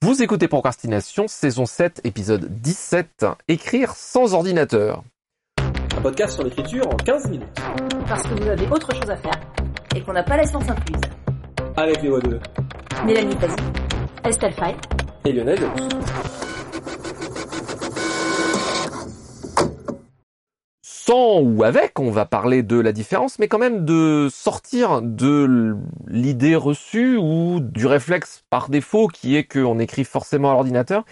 Vous 0.00 0.22
écoutez 0.22 0.46
Procrastination, 0.46 1.26
saison 1.26 1.66
7, 1.66 2.02
épisode 2.04 2.46
17, 2.60 3.26
Écrire 3.48 3.94
sans 3.96 4.32
ordinateur. 4.32 5.02
Un 5.96 6.00
podcast 6.00 6.34
sur 6.34 6.44
l'écriture 6.44 6.86
en 6.86 6.94
15 6.94 7.28
minutes. 7.28 7.48
Parce 8.06 8.22
que 8.22 8.40
vous 8.40 8.46
avez 8.46 8.68
autre 8.68 8.94
chose 8.94 9.10
à 9.10 9.16
faire 9.16 9.40
et 9.96 10.00
qu'on 10.02 10.12
n'a 10.12 10.22
pas 10.22 10.36
la 10.36 10.46
science 10.46 10.68
incluse. 10.70 11.00
Avec 11.76 12.00
les 12.00 12.10
voix 12.10 12.20
de 12.20 12.38
Mélanie 13.04 13.34
Pazzi, 13.34 13.56
Estelle 14.24 14.52
Fay 14.54 14.76
et 15.24 15.32
Lionel. 15.32 15.58
Sans 21.08 21.40
ou 21.40 21.64
avec, 21.64 21.98
on 21.98 22.10
va 22.10 22.26
parler 22.26 22.62
de 22.62 22.78
la 22.78 22.92
différence, 22.92 23.38
mais 23.38 23.48
quand 23.48 23.58
même 23.58 23.86
de 23.86 24.28
sortir 24.30 25.00
de 25.00 25.74
l'idée 26.06 26.54
reçue 26.54 27.16
ou 27.16 27.60
du 27.60 27.86
réflexe 27.86 28.44
par 28.50 28.68
défaut 28.68 29.08
qui 29.08 29.34
est 29.34 29.44
qu'on 29.44 29.78
écrit 29.78 30.04
forcément 30.04 30.50
à 30.50 30.52
l'ordinateur. 30.52 31.06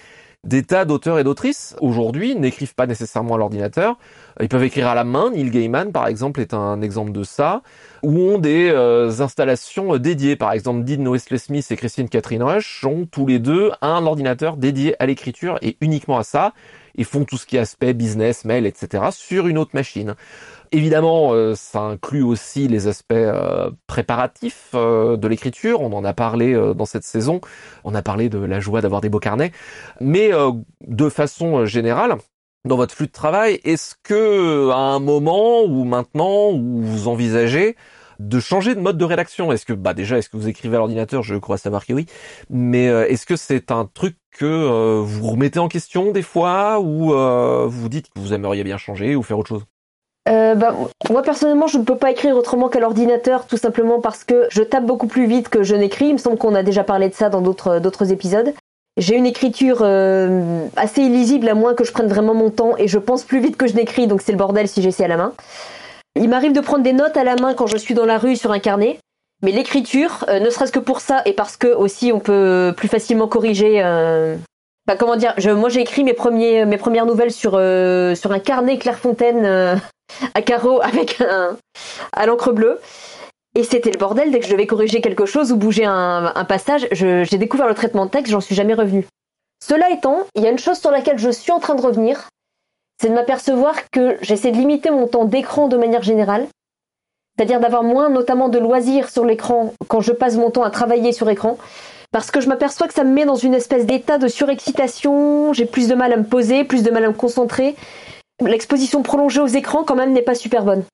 Des 0.44 0.64
tas 0.64 0.84
d'auteurs 0.84 1.18
et 1.18 1.24
d'autrices 1.24 1.74
aujourd'hui 1.80 2.36
n'écrivent 2.36 2.74
pas 2.74 2.86
nécessairement 2.86 3.36
à 3.36 3.38
l'ordinateur. 3.38 3.96
Ils 4.38 4.48
peuvent 4.48 4.64
écrire 4.64 4.86
à 4.88 4.94
la 4.94 5.02
main. 5.02 5.30
Neil 5.30 5.48
Gaiman, 5.48 5.90
par 5.92 6.06
exemple, 6.08 6.42
est 6.42 6.52
un 6.52 6.82
exemple 6.82 7.12
de 7.12 7.24
ça. 7.24 7.62
Ou 8.02 8.16
ont 8.20 8.38
des 8.38 8.68
euh, 8.70 9.10
installations 9.20 9.96
dédiées. 9.96 10.36
Par 10.36 10.52
exemple, 10.52 10.84
Dean 10.84 11.10
Wesley 11.10 11.38
Smith 11.38 11.66
et 11.70 11.76
Christine 11.76 12.10
Catherine 12.10 12.42
Rush 12.42 12.84
ont 12.84 13.06
tous 13.10 13.26
les 13.26 13.38
deux 13.38 13.72
un 13.80 14.04
ordinateur 14.04 14.58
dédié 14.58 14.94
à 15.02 15.06
l'écriture 15.06 15.58
et 15.62 15.78
uniquement 15.80 16.18
à 16.18 16.22
ça 16.22 16.52
ils 16.96 17.04
font 17.04 17.24
tout 17.24 17.36
ce 17.36 17.46
qui 17.46 17.56
est 17.56 17.60
aspect 17.60 17.94
business, 17.94 18.44
mail, 18.44 18.66
etc. 18.66 19.04
sur 19.12 19.46
une 19.46 19.58
autre 19.58 19.72
machine. 19.74 20.14
Évidemment, 20.72 21.32
euh, 21.32 21.54
ça 21.54 21.80
inclut 21.80 22.22
aussi 22.22 22.68
les 22.68 22.88
aspects 22.88 23.12
euh, 23.12 23.70
préparatifs 23.86 24.70
euh, 24.74 25.16
de 25.16 25.28
l'écriture. 25.28 25.80
On 25.80 25.92
en 25.92 26.04
a 26.04 26.12
parlé 26.12 26.54
dans 26.74 26.86
cette 26.86 27.04
saison. 27.04 27.40
On 27.84 27.94
a 27.94 28.02
parlé 28.02 28.28
de 28.28 28.38
la 28.38 28.60
joie 28.60 28.80
d'avoir 28.80 29.00
des 29.00 29.08
beaux 29.08 29.18
carnets. 29.18 29.52
Mais 30.00 30.30
de 30.86 31.08
façon 31.08 31.64
générale, 31.66 32.16
dans 32.64 32.76
votre 32.76 32.94
flux 32.94 33.06
de 33.06 33.12
travail, 33.12 33.60
est-ce 33.64 33.94
que 34.02 34.70
à 34.70 34.76
un 34.76 34.98
moment 34.98 35.62
ou 35.62 35.84
maintenant 35.84 36.50
où 36.50 36.82
vous 36.82 37.08
envisagez 37.08 37.76
de 38.18 38.40
changer 38.40 38.74
de 38.74 38.80
mode 38.80 38.98
de 38.98 39.04
rédaction? 39.04 39.52
Est-ce 39.52 39.66
que, 39.66 39.72
bah 39.72 39.94
déjà, 39.94 40.18
est-ce 40.18 40.28
que 40.28 40.36
vous 40.36 40.48
écrivez 40.48 40.76
à 40.76 40.78
l'ordinateur? 40.78 41.22
Je 41.22 41.36
crois 41.36 41.58
savoir 41.58 41.86
que 41.86 41.92
oui. 41.92 42.06
Mais 42.50 42.86
est-ce 42.86 43.26
que 43.26 43.36
c'est 43.36 43.70
un 43.70 43.88
truc 43.92 44.16
que 44.36 44.44
euh, 44.44 45.00
vous 45.02 45.26
remettez 45.28 45.58
en 45.58 45.68
question 45.68 46.12
des 46.12 46.22
fois 46.22 46.78
ou 46.80 47.14
euh, 47.14 47.66
vous 47.68 47.88
dites 47.88 48.08
que 48.08 48.18
vous 48.18 48.34
aimeriez 48.34 48.64
bien 48.64 48.78
changer 48.78 49.16
ou 49.16 49.22
faire 49.22 49.38
autre 49.38 49.48
chose? 49.48 49.64
Euh, 50.28 50.54
bah, 50.54 50.74
moi 51.08 51.22
personnellement, 51.22 51.66
je 51.66 51.78
ne 51.78 51.84
peux 51.84 51.96
pas 51.96 52.10
écrire 52.10 52.36
autrement 52.36 52.68
qu'à 52.68 52.80
l'ordinateur, 52.80 53.46
tout 53.46 53.56
simplement 53.56 54.00
parce 54.00 54.24
que 54.24 54.46
je 54.50 54.62
tape 54.62 54.84
beaucoup 54.84 55.06
plus 55.06 55.26
vite 55.26 55.48
que 55.48 55.62
je 55.62 55.74
n'écris. 55.74 56.06
Il 56.06 56.14
me 56.14 56.18
semble 56.18 56.36
qu'on 56.36 56.54
a 56.54 56.62
déjà 56.62 56.84
parlé 56.84 57.08
de 57.08 57.14
ça 57.14 57.28
dans 57.28 57.40
d'autres 57.40 57.78
d'autres 57.78 58.12
épisodes. 58.12 58.52
J'ai 58.98 59.14
une 59.14 59.26
écriture 59.26 59.82
assez 60.74 61.02
illisible 61.02 61.48
à 61.50 61.54
moins 61.54 61.74
que 61.74 61.84
je 61.84 61.92
prenne 61.92 62.06
vraiment 62.06 62.32
mon 62.32 62.48
temps 62.48 62.78
et 62.78 62.88
je 62.88 62.98
pense 62.98 63.24
plus 63.24 63.40
vite 63.40 63.58
que 63.58 63.66
je 63.66 63.74
n'écris, 63.74 64.06
donc 64.06 64.22
c'est 64.22 64.32
le 64.32 64.38
bordel 64.38 64.68
si 64.68 64.80
j'essaie 64.80 65.04
à 65.04 65.08
la 65.08 65.18
main. 65.18 65.32
Il 66.18 66.30
m'arrive 66.30 66.54
de 66.54 66.60
prendre 66.60 66.82
des 66.82 66.94
notes 66.94 67.16
à 67.18 67.22
la 67.22 67.36
main 67.36 67.52
quand 67.52 67.66
je 67.66 67.76
suis 67.76 67.92
dans 67.92 68.06
la 68.06 68.16
rue 68.16 68.36
sur 68.36 68.52
un 68.52 68.58
carnet, 68.58 68.98
mais 69.42 69.52
l'écriture, 69.52 70.24
euh, 70.28 70.40
ne 70.40 70.50
serait-ce 70.50 70.72
que 70.72 70.78
pour 70.78 71.00
ça, 71.00 71.22
et 71.26 71.32
parce 71.32 71.56
que 71.56 71.68
aussi 71.68 72.12
on 72.12 72.20
peut 72.20 72.72
plus 72.76 72.88
facilement 72.88 73.28
corriger. 73.28 73.82
Euh... 73.84 74.36
Bah, 74.86 74.96
comment 74.96 75.16
dire 75.16 75.34
je, 75.36 75.50
Moi, 75.50 75.68
j'ai 75.68 75.80
écrit 75.80 76.04
mes 76.04 76.14
premiers, 76.14 76.64
mes 76.64 76.78
premières 76.78 77.06
nouvelles 77.06 77.32
sur 77.32 77.52
euh, 77.54 78.14
sur 78.14 78.32
un 78.32 78.38
carnet 78.38 78.78
Clairefontaine 78.78 79.44
euh, 79.44 79.76
à 80.34 80.42
carreaux 80.42 80.80
avec 80.82 81.20
un 81.20 81.56
à 82.12 82.26
l'encre 82.26 82.52
bleue. 82.52 82.80
Et 83.54 83.62
c'était 83.62 83.90
le 83.90 83.98
bordel 83.98 84.30
dès 84.30 84.40
que 84.40 84.46
je 84.46 84.52
devais 84.52 84.66
corriger 84.66 85.00
quelque 85.00 85.24
chose 85.24 85.50
ou 85.50 85.56
bouger 85.56 85.86
un, 85.86 86.32
un 86.34 86.44
passage. 86.44 86.88
J'ai 86.92 87.38
découvert 87.38 87.66
le 87.66 87.74
traitement 87.74 88.04
de 88.04 88.10
texte, 88.10 88.30
j'en 88.30 88.42
suis 88.42 88.54
jamais 88.54 88.74
revenu. 88.74 89.06
Cela 89.64 89.90
étant, 89.90 90.26
il 90.34 90.42
y 90.42 90.46
a 90.46 90.50
une 90.50 90.58
chose 90.58 90.78
sur 90.78 90.90
laquelle 90.90 91.18
je 91.18 91.30
suis 91.30 91.52
en 91.52 91.58
train 91.58 91.74
de 91.74 91.80
revenir, 91.80 92.28
c'est 93.00 93.08
de 93.08 93.14
m'apercevoir 93.14 93.74
que 93.90 94.18
j'essaie 94.20 94.52
de 94.52 94.58
limiter 94.58 94.90
mon 94.90 95.06
temps 95.06 95.24
d'écran 95.24 95.68
de 95.68 95.78
manière 95.78 96.02
générale 96.02 96.46
c'est-à-dire 97.36 97.60
d'avoir 97.60 97.82
moins 97.82 98.08
notamment 98.08 98.48
de 98.48 98.58
loisirs 98.58 99.10
sur 99.10 99.24
l'écran 99.24 99.74
quand 99.88 100.00
je 100.00 100.12
passe 100.12 100.36
mon 100.36 100.50
temps 100.50 100.62
à 100.62 100.70
travailler 100.70 101.12
sur 101.12 101.28
écran, 101.28 101.58
parce 102.12 102.30
que 102.30 102.40
je 102.40 102.48
m'aperçois 102.48 102.88
que 102.88 102.94
ça 102.94 103.04
me 103.04 103.12
met 103.12 103.24
dans 103.24 103.34
une 103.34 103.54
espèce 103.54 103.84
d'état 103.84 104.18
de 104.18 104.28
surexcitation, 104.28 105.52
j'ai 105.52 105.66
plus 105.66 105.88
de 105.88 105.94
mal 105.94 106.12
à 106.12 106.16
me 106.16 106.24
poser, 106.24 106.64
plus 106.64 106.82
de 106.82 106.90
mal 106.90 107.04
à 107.04 107.08
me 107.08 107.12
concentrer. 107.12 107.76
L'exposition 108.40 109.02
prolongée 109.02 109.40
aux 109.40 109.46
écrans 109.46 109.84
quand 109.84 109.96
même 109.96 110.12
n'est 110.12 110.22
pas 110.22 110.34
super 110.34 110.64
bonne. 110.64 110.84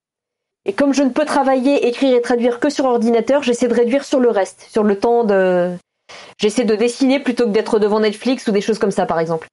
Et 0.64 0.72
comme 0.72 0.94
je 0.94 1.02
ne 1.02 1.10
peux 1.10 1.25
travailler, 1.25 1.86
écrire 1.86 2.16
et 2.16 2.22
traduire 2.22 2.60
que 2.60 2.70
sur 2.70 2.84
ordinateur, 2.84 3.42
j'essaie 3.42 3.69
de 3.69 3.75
réduire 3.75 4.04
sur 4.04 4.20
le 4.20 4.31
reste, 4.31 4.66
sur 4.70 4.84
le 4.84 4.98
temps 4.98 5.25
de... 5.25 5.72
J'essaie 6.38 6.64
de 6.64 6.75
dessiner 6.75 7.20
plutôt 7.20 7.44
que 7.44 7.50
d'être 7.50 7.78
devant 7.78 8.00
Netflix 8.00 8.47
ou 8.47 8.52
des 8.52 8.60
choses 8.60 8.78
comme 8.78 8.91
ça 8.91 9.06
par 9.06 9.19
exemple. 9.19 9.48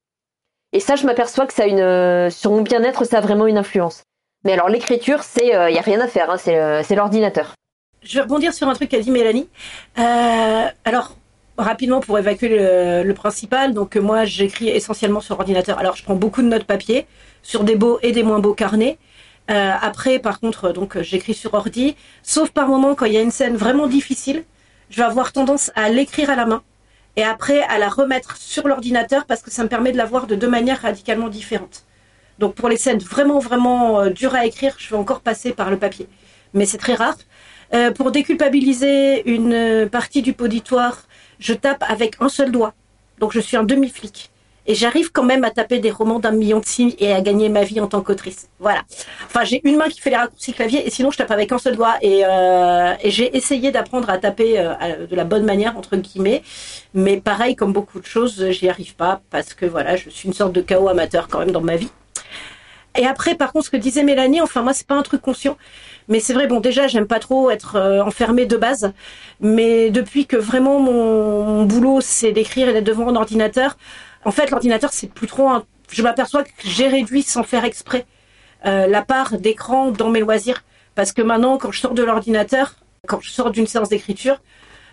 Et 0.71 0.79
ça, 0.79 0.95
je 0.95 1.05
m'aperçois 1.05 1.47
que 1.47 1.53
ça 1.53 1.63
a 1.63 1.67
une... 1.67 2.29
sur 2.29 2.51
mon 2.51 2.61
bien-être, 2.61 3.05
ça 3.05 3.17
a 3.17 3.21
vraiment 3.21 3.47
une 3.47 3.57
influence. 3.57 4.03
Mais 4.45 4.53
alors 4.53 4.69
l'écriture, 4.69 5.23
c'est, 5.23 5.47
il 5.47 5.53
euh, 5.53 5.77
a 5.77 5.81
rien 5.81 5.99
à 5.99 6.07
faire, 6.07 6.29
hein, 6.29 6.37
euh, 6.47 6.81
c'est, 6.85 6.95
l'ordinateur. 6.95 7.55
Je 8.01 8.15
vais 8.15 8.21
rebondir 8.21 8.53
sur 8.53 8.69
un 8.69 8.73
truc 8.73 8.89
qu'a 8.89 8.99
dit 8.99 9.11
Mélanie. 9.11 9.49
Euh, 9.97 10.65
alors 10.85 11.17
rapidement 11.57 11.99
pour 11.99 12.17
évacuer 12.17 12.47
le, 12.47 13.13
principal, 13.13 13.73
donc 13.73 13.97
moi 13.97 14.23
j'écris 14.23 14.69
essentiellement 14.69 15.19
sur 15.19 15.37
ordinateur. 15.37 15.77
Alors 15.77 15.97
je 15.97 16.03
prends 16.03 16.15
beaucoup 16.15 16.41
de 16.41 16.47
notes 16.47 16.63
papier 16.63 17.05
sur 17.43 17.65
des 17.65 17.75
beaux 17.75 17.99
et 18.01 18.13
des 18.13 18.23
moins 18.23 18.39
beaux 18.39 18.53
carnets. 18.53 18.97
après, 19.49 20.19
par 20.19 20.39
contre, 20.39 20.71
donc 20.71 21.01
j'écris 21.01 21.33
sur 21.33 21.53
ordi, 21.53 21.97
sauf 22.23 22.51
par 22.51 22.69
moment 22.69 22.95
quand 22.95 23.05
il 23.05 23.13
y 23.13 23.17
a 23.17 23.21
une 23.21 23.31
scène 23.31 23.57
vraiment 23.57 23.87
difficile, 23.87 24.45
je 24.89 24.97
vais 24.97 25.03
avoir 25.03 25.33
tendance 25.33 25.69
à 25.75 25.89
l'écrire 25.89 26.29
à 26.29 26.37
la 26.37 26.45
main 26.45 26.63
et 27.17 27.23
après 27.23 27.61
à 27.63 27.77
la 27.77 27.89
remettre 27.89 28.37
sur 28.37 28.69
l'ordinateur 28.69 29.25
parce 29.25 29.41
que 29.41 29.51
ça 29.51 29.63
me 29.63 29.67
permet 29.67 29.91
de 29.91 29.97
la 29.97 30.05
voir 30.05 30.27
de 30.27 30.35
deux 30.35 30.47
manières 30.47 30.81
radicalement 30.81 31.27
différentes. 31.27 31.83
Donc 32.39 32.55
pour 32.55 32.69
les 32.69 32.77
scènes 32.77 32.99
vraiment 32.99 33.39
vraiment 33.39 33.99
euh, 33.99 34.09
dures 34.09 34.33
à 34.33 34.45
écrire, 34.45 34.73
je 34.77 34.89
vais 34.89 34.95
encore 34.95 35.19
passer 35.19 35.51
par 35.51 35.69
le 35.69 35.77
papier. 35.77 36.07
Mais 36.53 36.65
c'est 36.65 36.77
très 36.77 36.95
rare. 36.95 37.17
Euh, 37.73 37.91
pour 37.91 38.11
déculpabiliser 38.11 39.29
une 39.29 39.53
euh, 39.53 39.87
partie 39.87 40.21
du 40.21 40.33
poditoire, 40.33 41.03
je 41.39 41.53
tape 41.53 41.83
avec 41.87 42.15
un 42.21 42.29
seul 42.29 42.51
doigt. 42.51 42.73
Donc 43.19 43.33
je 43.33 43.41
suis 43.41 43.57
un 43.57 43.63
demi-flic. 43.63 44.31
Et 44.67 44.75
j'arrive 44.75 45.11
quand 45.11 45.23
même 45.23 45.43
à 45.43 45.49
taper 45.49 45.79
des 45.79 45.91
romans 45.91 46.19
d'un 46.19 46.31
million 46.31 46.59
de 46.59 46.65
signes 46.65 46.93
et 46.99 47.11
à 47.11 47.21
gagner 47.21 47.49
ma 47.49 47.63
vie 47.63 47.81
en 47.81 47.87
tant 47.87 48.01
qu'autrice. 48.01 48.49
Voilà. 48.59 48.83
Enfin, 49.25 49.43
j'ai 49.43 49.61
une 49.67 49.75
main 49.75 49.89
qui 49.89 49.99
fait 49.99 50.11
les 50.11 50.15
raccourcis 50.15 50.53
clavier 50.53 50.85
et 50.85 50.91
sinon 50.91 51.11
je 51.11 51.17
tape 51.17 51.31
avec 51.31 51.51
un 51.51 51.57
seul 51.57 51.75
doigt. 51.75 51.95
Et, 52.03 52.19
et 52.19 53.09
j'ai 53.09 53.35
essayé 53.35 53.71
d'apprendre 53.71 54.11
à 54.11 54.19
taper 54.19 54.61
de 55.09 55.15
la 55.15 55.23
bonne 55.23 55.43
manière, 55.43 55.75
entre 55.75 55.97
guillemets. 55.97 56.43
Mais 56.93 57.19
pareil, 57.19 57.55
comme 57.55 57.73
beaucoup 57.73 57.99
de 57.99 58.05
choses, 58.05 58.51
j'y 58.51 58.69
arrive 58.69 58.93
pas 58.95 59.21
parce 59.31 59.55
que 59.55 59.65
voilà, 59.65 59.95
je 59.95 60.11
suis 60.11 60.27
une 60.27 60.35
sorte 60.35 60.53
de 60.53 60.61
chaos 60.61 60.87
amateur 60.87 61.29
quand 61.29 61.39
même 61.39 61.51
dans 61.51 61.61
ma 61.61 61.75
vie. 61.75 61.89
Et 62.97 63.05
après, 63.05 63.35
par 63.35 63.51
contre, 63.51 63.65
ce 63.65 63.69
que 63.69 63.77
disait 63.77 64.03
Mélanie, 64.03 64.41
enfin 64.41 64.61
moi, 64.61 64.73
c'est 64.73 64.87
pas 64.87 64.95
un 64.95 65.03
truc 65.03 65.21
conscient, 65.21 65.57
mais 66.07 66.19
c'est 66.19 66.33
vrai. 66.33 66.47
Bon, 66.47 66.59
déjà, 66.59 66.87
j'aime 66.87 67.07
pas 67.07 67.19
trop 67.19 67.49
être 67.51 67.75
euh, 67.75 68.01
enfermée 68.03 68.45
de 68.45 68.57
base, 68.57 68.93
mais 69.41 69.89
depuis 69.89 70.25
que 70.25 70.35
vraiment 70.37 70.79
mon, 70.79 71.65
boulot, 71.65 72.01
c'est 72.01 72.31
d'écrire 72.31 72.67
et 72.69 72.73
d'être 72.73 72.85
devant 72.85 73.07
un 73.09 73.15
ordinateur, 73.15 73.77
en 74.25 74.31
fait, 74.31 74.49
l'ordinateur, 74.49 74.91
c'est 74.91 75.11
plus 75.11 75.27
trop. 75.27 75.49
Un... 75.49 75.65
Je 75.91 76.01
m'aperçois 76.03 76.43
que 76.43 76.49
j'ai 76.63 76.87
réduit 76.87 77.23
sans 77.23 77.43
faire 77.43 77.63
exprès 77.63 78.05
euh, 78.65 78.87
la 78.87 79.01
part 79.01 79.37
d'écran 79.37 79.91
dans 79.91 80.09
mes 80.09 80.19
loisirs, 80.19 80.63
parce 80.95 81.13
que 81.13 81.21
maintenant, 81.21 81.57
quand 81.57 81.71
je 81.71 81.79
sors 81.79 81.93
de 81.93 82.03
l'ordinateur, 82.03 82.75
quand 83.07 83.21
je 83.21 83.29
sors 83.29 83.51
d'une 83.51 83.67
séance 83.67 83.89
d'écriture, 83.89 84.41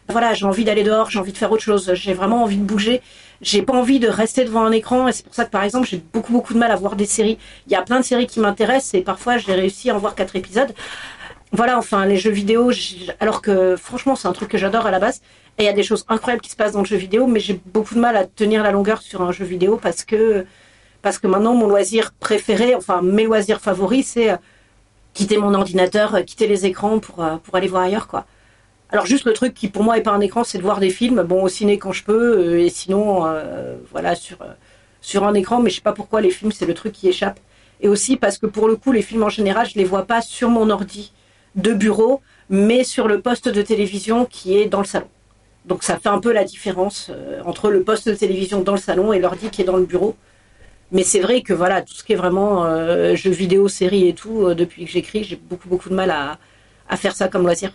voilà, 0.09 0.35
j'ai 0.35 0.47
envie 0.47 0.65
d'aller 0.65 0.85
dehors, 0.85 1.11
j'ai 1.11 1.19
envie 1.19 1.33
de 1.33 1.39
faire 1.39 1.51
autre 1.51 1.63
chose, 1.63 1.93
j'ai 1.95 2.15
vraiment 2.15 2.45
envie 2.45 2.59
de 2.59 2.63
bouger. 2.63 3.03
J'ai 3.43 3.63
pas 3.63 3.75
envie 3.75 3.99
de 4.01 4.09
rester 4.09 4.45
devant 4.45 4.65
un 4.65 4.73
écran 4.73 5.09
et 5.09 5.13
c'est 5.13 5.25
pour 5.25 5.35
ça 5.35 5.45
que 5.45 5.51
par 5.51 5.63
exemple 5.63 5.87
j'ai 5.87 6.03
beaucoup 6.13 6.33
beaucoup 6.33 6.55
de 6.55 6.59
mal 6.59 6.71
à 6.71 6.77
voir 6.77 6.97
des 6.97 7.07
séries. 7.07 7.39
Il 7.67 7.73
y 7.73 7.77
a 7.77 7.83
plein 7.83 8.01
de 8.01 8.05
séries 8.05 8.27
qui 8.27 8.41
m'intéressent 8.41 8.95
et 8.95 9.03
parfois 9.03 9.37
j'ai 9.39 9.53
réussi 9.55 9.91
à 9.91 9.97
en 9.97 9.99
voir 9.99 10.15
quatre 10.15 10.37
épisodes. 10.37 10.73
Voilà, 11.53 11.79
enfin 11.79 12.07
les 12.07 12.17
jeux 12.17 12.31
vidéo, 12.31 12.73
alors 13.21 13.41
que 13.43 13.77
franchement 13.77 14.17
c'est 14.17 14.29
un 14.29 14.33
truc 14.33 14.49
que 14.49 14.59
j'adore 14.59 14.87
à 14.87 14.91
la 14.91 14.99
base. 14.99 15.21
Et 15.59 15.63
il 15.63 15.67
y 15.67 15.69
a 15.69 15.73
des 15.73 15.83
choses 15.83 16.05
incroyables 16.09 16.43
qui 16.43 16.51
se 16.51 16.57
passent 16.57 16.73
dans 16.73 16.81
le 16.81 16.87
jeu 16.87 16.97
vidéo, 16.97 17.27
mais 17.27 17.41
j'ai 17.41 17.61
beaucoup 17.67 17.95
de 17.95 18.01
mal 18.01 18.17
à 18.17 18.25
tenir 18.27 18.63
la 18.63 18.73
longueur 18.73 19.01
sur 19.01 19.23
un 19.23 19.33
jeu 19.33 19.45
vidéo 19.45 19.79
parce 19.81 20.05
que 20.05 20.45
parce 21.03 21.19
que 21.19 21.27
maintenant 21.29 21.55
mon 21.55 21.69
loisir 21.69 22.13
préféré, 22.13 22.75
enfin 22.75 23.01
mes 23.03 23.25
loisirs 23.25 23.61
favoris, 23.61 24.07
c'est 24.07 24.31
euh, 24.31 24.37
quitter 25.15 25.39
mon 25.39 25.55
ordinateur, 25.55 26.15
euh, 26.17 26.23
quitter 26.23 26.47
les 26.47 26.67
écrans 26.67 26.99
pour 26.99 27.23
euh, 27.25 27.37
pour 27.37 27.55
aller 27.57 27.69
voir 27.69 27.83
ailleurs 27.83 28.09
quoi. 28.09 28.27
Alors 28.91 29.05
juste 29.05 29.25
le 29.25 29.33
truc 29.33 29.53
qui 29.53 29.69
pour 29.69 29.83
moi 29.83 29.99
est 29.99 30.03
pas 30.03 30.13
un 30.13 30.21
écran, 30.21 30.45
c'est 30.45 30.59
de 30.59 30.63
voir 30.63 30.79
des 30.79 30.91
films, 30.91 31.23
bon 31.23 31.43
au 31.43 31.49
ciné 31.49 31.77
quand 31.79 31.93
je 31.93 32.05
peux, 32.05 32.39
euh, 32.39 32.61
et 32.61 32.69
sinon 32.69 33.27
euh, 33.27 33.77
voilà 33.91 34.15
sur 34.15 34.41
euh, 34.43 34.53
sur 35.01 35.25
un 35.25 35.35
écran. 35.35 35.61
Mais 35.61 35.71
je 35.71 35.77
sais 35.77 35.81
pas 35.81 35.93
pourquoi 35.93 36.21
les 36.21 36.31
films 36.31 36.53
c'est 36.53 36.67
le 36.67 36.75
truc 36.75 36.93
qui 36.93 37.09
échappe. 37.09 37.41
Et 37.81 37.89
aussi 37.89 38.17
parce 38.17 38.39
que 38.39 38.47
pour 38.47 38.69
le 38.69 38.77
coup 38.77 38.93
les 38.93 39.03
films 39.03 39.25
en 39.25 39.29
général 39.29 39.67
je 39.69 39.75
les 39.75 39.85
vois 39.85 40.05
pas 40.05 40.23
sur 40.23 40.51
mon 40.51 40.71
ordi 40.71 41.13
de 41.57 41.73
bureau, 41.73 42.21
mais 42.49 42.85
sur 42.85 43.09
le 43.09 43.21
poste 43.21 43.49
de 43.49 43.61
télévision 43.63 44.25
qui 44.25 44.57
est 44.57 44.67
dans 44.67 44.81
le 44.81 44.87
salon. 44.87 45.09
Donc 45.65 45.83
ça 45.83 45.99
fait 45.99 46.09
un 46.09 46.21
peu 46.21 46.33
la 46.33 46.45
différence 46.45 47.11
entre 47.45 47.71
le 47.71 47.83
poste 47.83 48.09
de 48.09 48.15
télévision 48.15 48.61
dans 48.61 48.73
le 48.73 48.79
salon 48.79 49.13
et 49.13 49.19
l'ordi 49.19 49.51
qui 49.51 49.63
est 49.63 49.65
dans 49.65 49.77
le 49.77 49.85
bureau. 49.87 50.15
Mais 50.93 51.03
c'est 51.03 51.21
vrai 51.21 51.43
que 51.43 51.53
voilà 51.53 51.83
tout 51.83 51.95
ce 51.95 52.05
qui 52.05 52.13
est 52.13 52.17
vraiment 52.17 52.65
jeux 53.17 53.31
vidéo, 53.31 53.67
séries 53.69 54.07
et 54.09 54.15
tout, 54.15 54.55
depuis 54.55 54.85
que 54.85 54.91
j'écris, 54.93 55.25
j'ai 55.25 55.37
beaucoup 55.37 55.69
beaucoup 55.69 55.89
de 55.89 55.95
mal 55.95 56.11
à 56.13 56.39
à 56.89 56.97
faire 56.97 57.17
ça 57.17 57.27
comme 57.27 57.43
loisir. 57.43 57.73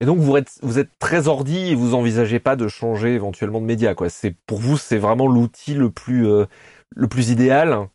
Et 0.00 0.06
donc 0.06 0.18
vous 0.18 0.36
êtes, 0.36 0.52
vous 0.62 0.78
êtes 0.78 0.90
très 0.98 1.28
ordi 1.28 1.70
et 1.70 1.74
vous 1.74 1.94
envisagez 1.94 2.38
pas 2.38 2.56
de 2.56 2.68
changer 2.68 3.14
éventuellement 3.14 3.60
de 3.60 3.66
média, 3.66 3.94
quoi. 3.94 4.08
C'est 4.08 4.34
pour 4.46 4.58
vous, 4.58 4.78
c'est 4.78 4.96
vraiment 4.96 5.26
l'outil 5.26 5.74
le 5.74 5.90
plus 5.90 6.26
euh, 6.26 6.46
le 6.96 7.06
plus 7.06 7.30
idéal? 7.30 7.86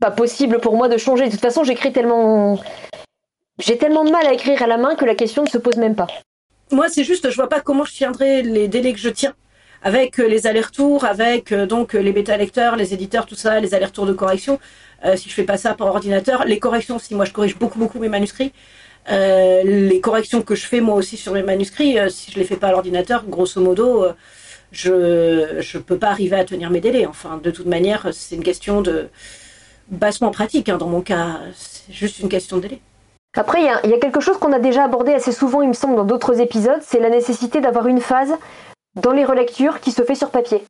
Pas 0.00 0.10
possible 0.10 0.58
pour 0.60 0.76
moi 0.76 0.88
de 0.88 0.96
changer. 0.96 1.26
De 1.26 1.30
toute 1.30 1.40
façon, 1.40 1.62
j'écris 1.62 1.92
tellement, 1.92 2.58
j'ai 3.58 3.76
tellement 3.76 4.04
de 4.04 4.10
mal 4.10 4.26
à 4.26 4.32
écrire 4.32 4.62
à 4.62 4.66
la 4.66 4.78
main 4.78 4.94
que 4.94 5.04
la 5.04 5.14
question 5.14 5.44
ne 5.44 5.48
se 5.48 5.58
pose 5.58 5.76
même 5.76 5.94
pas. 5.94 6.06
Moi, 6.72 6.88
c'est 6.88 7.04
juste, 7.04 7.30
je 7.30 7.36
vois 7.36 7.48
pas 7.48 7.60
comment 7.60 7.84
je 7.84 7.92
tiendrai 7.92 8.42
les 8.42 8.66
délais 8.66 8.94
que 8.94 8.98
je 8.98 9.10
tiens 9.10 9.34
avec 9.82 10.18
euh, 10.18 10.26
les 10.26 10.46
allers-retours, 10.46 11.04
avec 11.04 11.52
euh, 11.52 11.66
donc 11.66 11.92
les 11.92 12.12
bêta 12.12 12.36
lecteurs, 12.38 12.76
les 12.76 12.94
éditeurs, 12.94 13.26
tout 13.26 13.36
ça, 13.36 13.60
les 13.60 13.74
allers-retours 13.74 14.06
de 14.06 14.14
correction. 14.14 14.58
si 15.16 15.28
je 15.28 15.34
fais 15.34 15.44
pas 15.44 15.58
ça 15.58 15.74
par 15.74 15.88
ordinateur, 15.88 16.46
les 16.46 16.58
corrections, 16.58 16.98
si 16.98 17.14
moi 17.14 17.26
je 17.26 17.32
corrige 17.32 17.56
beaucoup 17.58 17.78
beaucoup 17.78 18.00
mes 18.00 18.08
manuscrits, 18.08 18.52
euh, 19.10 19.62
les 19.62 20.00
corrections 20.00 20.42
que 20.42 20.54
je 20.54 20.66
fais 20.66 20.80
moi 20.80 20.96
aussi 20.96 21.16
sur 21.16 21.32
mes 21.32 21.42
manuscrits, 21.42 21.98
euh, 21.98 22.08
si 22.08 22.32
je 22.32 22.38
les 22.38 22.44
fais 22.44 22.56
pas 22.56 22.68
à 22.68 22.72
l'ordinateur, 22.72 23.24
grosso 23.26 23.60
modo, 23.60 24.04
euh, 24.04 24.12
je 24.72 25.58
je 25.60 25.78
peux 25.78 25.98
pas 25.98 26.08
arriver 26.08 26.36
à 26.36 26.44
tenir 26.44 26.70
mes 26.70 26.80
délais. 26.80 27.06
Enfin, 27.06 27.40
de 27.42 27.50
toute 27.50 27.66
manière, 27.66 28.08
c'est 28.12 28.34
une 28.34 28.42
question 28.42 28.82
de 28.82 29.08
bassement 29.88 30.30
pratique. 30.32 30.68
Hein, 30.68 30.78
dans 30.78 30.88
mon 30.88 31.02
cas, 31.02 31.40
c'est 31.54 31.92
juste 31.92 32.18
une 32.18 32.28
question 32.28 32.56
de 32.56 32.62
délai. 32.62 32.80
Après, 33.36 33.60
il 33.60 33.90
y, 33.90 33.94
a 33.94 33.98
quelque 33.98 34.20
chose 34.20 34.38
qu'on 34.38 34.52
a 34.52 34.58
déjà 34.58 34.84
abordé 34.84 35.12
assez 35.12 35.30
souvent, 35.30 35.60
il 35.60 35.68
me 35.68 35.74
semble, 35.74 35.94
dans 35.94 36.06
d'autres 36.06 36.40
épisodes, 36.40 36.80
c'est 36.80 36.98
la 36.98 37.10
nécessité 37.10 37.60
d'avoir 37.60 37.86
une 37.86 38.00
phase 38.00 38.32
dans 38.94 39.12
les 39.12 39.26
relectures 39.26 39.80
qui 39.80 39.92
se 39.92 40.02
fait 40.02 40.14
sur 40.14 40.30
papier. 40.30 40.64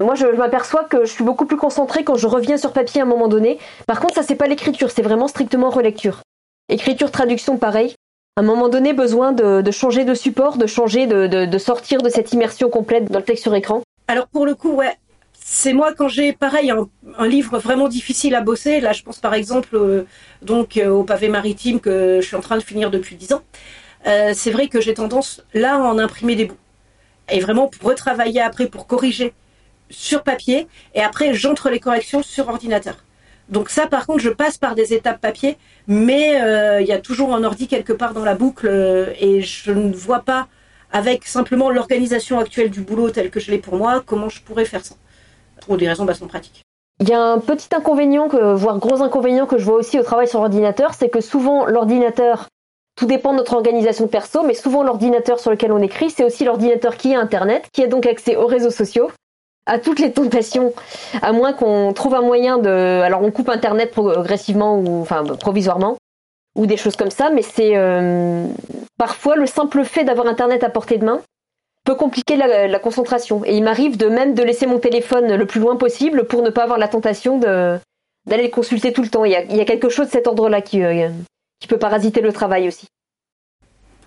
Moi, 0.00 0.16
je, 0.16 0.26
je 0.32 0.36
m'aperçois 0.36 0.82
que 0.82 1.04
je 1.04 1.12
suis 1.12 1.22
beaucoup 1.22 1.46
plus 1.46 1.56
concentrée 1.56 2.02
quand 2.02 2.16
je 2.16 2.26
reviens 2.26 2.56
sur 2.56 2.72
papier 2.72 3.02
à 3.02 3.04
un 3.04 3.06
moment 3.06 3.28
donné. 3.28 3.60
Par 3.86 4.00
contre, 4.00 4.14
ça, 4.14 4.24
c'est 4.24 4.34
pas 4.34 4.48
l'écriture, 4.48 4.90
c'est 4.90 5.02
vraiment 5.02 5.28
strictement 5.28 5.70
relecture. 5.70 6.22
Écriture, 6.68 7.10
traduction, 7.10 7.58
pareil. 7.58 7.94
À 8.36 8.40
un 8.40 8.44
moment 8.44 8.68
donné, 8.68 8.94
besoin 8.94 9.32
de, 9.32 9.70
changer 9.70 10.04
de 10.04 10.14
support, 10.14 10.56
de 10.56 10.66
changer, 10.66 11.06
de, 11.06 11.58
sortir 11.58 12.00
de 12.00 12.08
cette 12.08 12.32
immersion 12.32 12.70
complète 12.70 13.10
dans 13.10 13.18
le 13.18 13.24
texte 13.24 13.42
sur 13.42 13.54
écran. 13.54 13.82
Alors 14.08 14.26
pour 14.26 14.46
le 14.46 14.54
coup, 14.54 14.72
ouais, 14.72 14.96
c'est 15.34 15.72
moi 15.72 15.92
quand 15.92 16.08
j'ai 16.08 16.32
pareil 16.32 16.70
un, 16.70 17.26
livre 17.26 17.58
vraiment 17.58 17.88
difficile 17.88 18.34
à 18.34 18.40
bosser. 18.40 18.80
Là, 18.80 18.92
je 18.92 19.02
pense 19.02 19.18
par 19.18 19.34
exemple 19.34 19.76
euh, 19.76 20.06
donc 20.40 20.76
euh, 20.76 20.88
au 20.88 21.04
pavé 21.04 21.28
maritime 21.28 21.78
que 21.78 22.20
je 22.20 22.26
suis 22.26 22.36
en 22.36 22.40
train 22.40 22.56
de 22.56 22.62
finir 22.62 22.90
depuis 22.90 23.16
dix 23.16 23.32
ans. 23.32 23.42
Euh, 24.06 24.32
c'est 24.34 24.50
vrai 24.50 24.68
que 24.68 24.80
j'ai 24.80 24.94
tendance 24.94 25.42
là 25.54 25.74
à 25.74 25.78
en 25.78 25.98
imprimer 25.98 26.36
des 26.36 26.46
bouts 26.46 26.56
et 27.30 27.40
vraiment 27.40 27.70
retravailler 27.82 28.40
après 28.40 28.66
pour 28.66 28.86
corriger 28.86 29.34
sur 29.90 30.22
papier 30.22 30.66
et 30.94 31.02
après 31.02 31.34
j'entre 31.34 31.68
les 31.70 31.80
corrections 31.80 32.22
sur 32.22 32.48
ordinateur. 32.48 32.96
Donc 33.52 33.68
ça, 33.68 33.86
par 33.86 34.06
contre, 34.06 34.20
je 34.20 34.30
passe 34.30 34.56
par 34.56 34.74
des 34.74 34.94
étapes 34.94 35.20
papier, 35.20 35.58
mais 35.86 36.40
euh, 36.42 36.80
il 36.80 36.86
y 36.86 36.92
a 36.92 36.98
toujours 36.98 37.34
un 37.34 37.44
ordi 37.44 37.68
quelque 37.68 37.92
part 37.92 38.14
dans 38.14 38.24
la 38.24 38.34
boucle 38.34 38.66
euh, 38.66 39.12
et 39.20 39.42
je 39.42 39.70
ne 39.70 39.92
vois 39.92 40.20
pas, 40.20 40.48
avec 40.90 41.26
simplement 41.26 41.68
l'organisation 41.68 42.38
actuelle 42.38 42.70
du 42.70 42.80
boulot 42.80 43.10
tel 43.10 43.30
que 43.30 43.40
je 43.40 43.50
l'ai 43.50 43.58
pour 43.58 43.76
moi, 43.76 44.02
comment 44.04 44.30
je 44.30 44.40
pourrais 44.40 44.64
faire 44.64 44.82
ça. 44.82 44.94
Pour 45.66 45.76
des 45.76 45.86
raisons 45.86 46.06
bassement 46.06 46.28
pratiques. 46.28 46.62
Il 47.00 47.08
y 47.08 47.12
a 47.12 47.20
un 47.20 47.38
petit 47.38 47.68
inconvénient, 47.76 48.28
voire 48.54 48.78
gros 48.78 49.02
inconvénient 49.02 49.46
que 49.46 49.58
je 49.58 49.64
vois 49.64 49.76
aussi 49.76 49.98
au 49.98 50.02
travail 50.02 50.28
sur 50.28 50.40
ordinateur, 50.40 50.94
c'est 50.94 51.10
que 51.10 51.20
souvent 51.20 51.66
l'ordinateur, 51.66 52.46
tout 52.96 53.06
dépend 53.06 53.32
de 53.32 53.38
notre 53.38 53.54
organisation 53.54 54.08
perso, 54.08 54.42
mais 54.44 54.54
souvent 54.54 54.82
l'ordinateur 54.82 55.38
sur 55.40 55.50
lequel 55.50 55.72
on 55.72 55.82
écrit, 55.82 56.10
c'est 56.10 56.24
aussi 56.24 56.44
l'ordinateur 56.44 56.96
qui 56.96 57.14
a 57.14 57.20
Internet, 57.20 57.68
qui 57.72 57.82
a 57.82 57.86
donc 57.86 58.06
accès 58.06 58.36
aux 58.36 58.46
réseaux 58.46 58.70
sociaux, 58.70 59.10
à 59.66 59.78
toutes 59.78 60.00
les 60.00 60.12
tentations, 60.12 60.72
à 61.20 61.32
moins 61.32 61.52
qu'on 61.52 61.92
trouve 61.92 62.14
un 62.14 62.22
moyen 62.22 62.58
de. 62.58 62.68
Alors 62.68 63.22
on 63.22 63.30
coupe 63.30 63.48
Internet 63.48 63.92
progressivement 63.92 64.78
ou 64.78 65.00
enfin 65.00 65.24
provisoirement 65.24 65.96
ou 66.54 66.66
des 66.66 66.76
choses 66.76 66.96
comme 66.96 67.10
ça, 67.10 67.30
mais 67.30 67.42
c'est 67.42 67.76
euh, 67.76 68.46
parfois 68.98 69.36
le 69.36 69.46
simple 69.46 69.84
fait 69.84 70.04
d'avoir 70.04 70.26
Internet 70.26 70.64
à 70.64 70.68
portée 70.68 70.98
de 70.98 71.04
main 71.04 71.20
peut 71.84 71.94
compliquer 71.94 72.36
la, 72.36 72.78
concentration. 72.78 73.44
Et 73.44 73.56
il 73.56 73.64
m'arrive 73.64 73.96
de 73.96 74.06
même 74.06 74.34
de 74.34 74.42
laisser 74.42 74.66
mon 74.66 74.78
téléphone 74.78 75.34
le 75.34 75.46
plus 75.46 75.60
loin 75.60 75.76
possible 75.76 76.24
pour 76.26 76.42
ne 76.42 76.50
pas 76.50 76.62
avoir 76.62 76.78
la 76.78 76.88
tentation 76.88 77.38
d'aller 77.38 78.44
le 78.44 78.48
consulter 78.50 78.92
tout 78.92 79.02
le 79.02 79.08
temps. 79.08 79.24
Il 79.24 79.32
y 79.32 79.36
a, 79.36 79.64
quelque 79.64 79.88
chose 79.88 80.06
de 80.06 80.12
cet 80.12 80.28
ordre-là 80.28 80.62
qui, 80.62 80.82
euh, 80.82 81.08
qui 81.58 81.66
peut 81.66 81.78
parasiter 81.78 82.20
le 82.20 82.32
travail 82.32 82.68
aussi. 82.68 82.86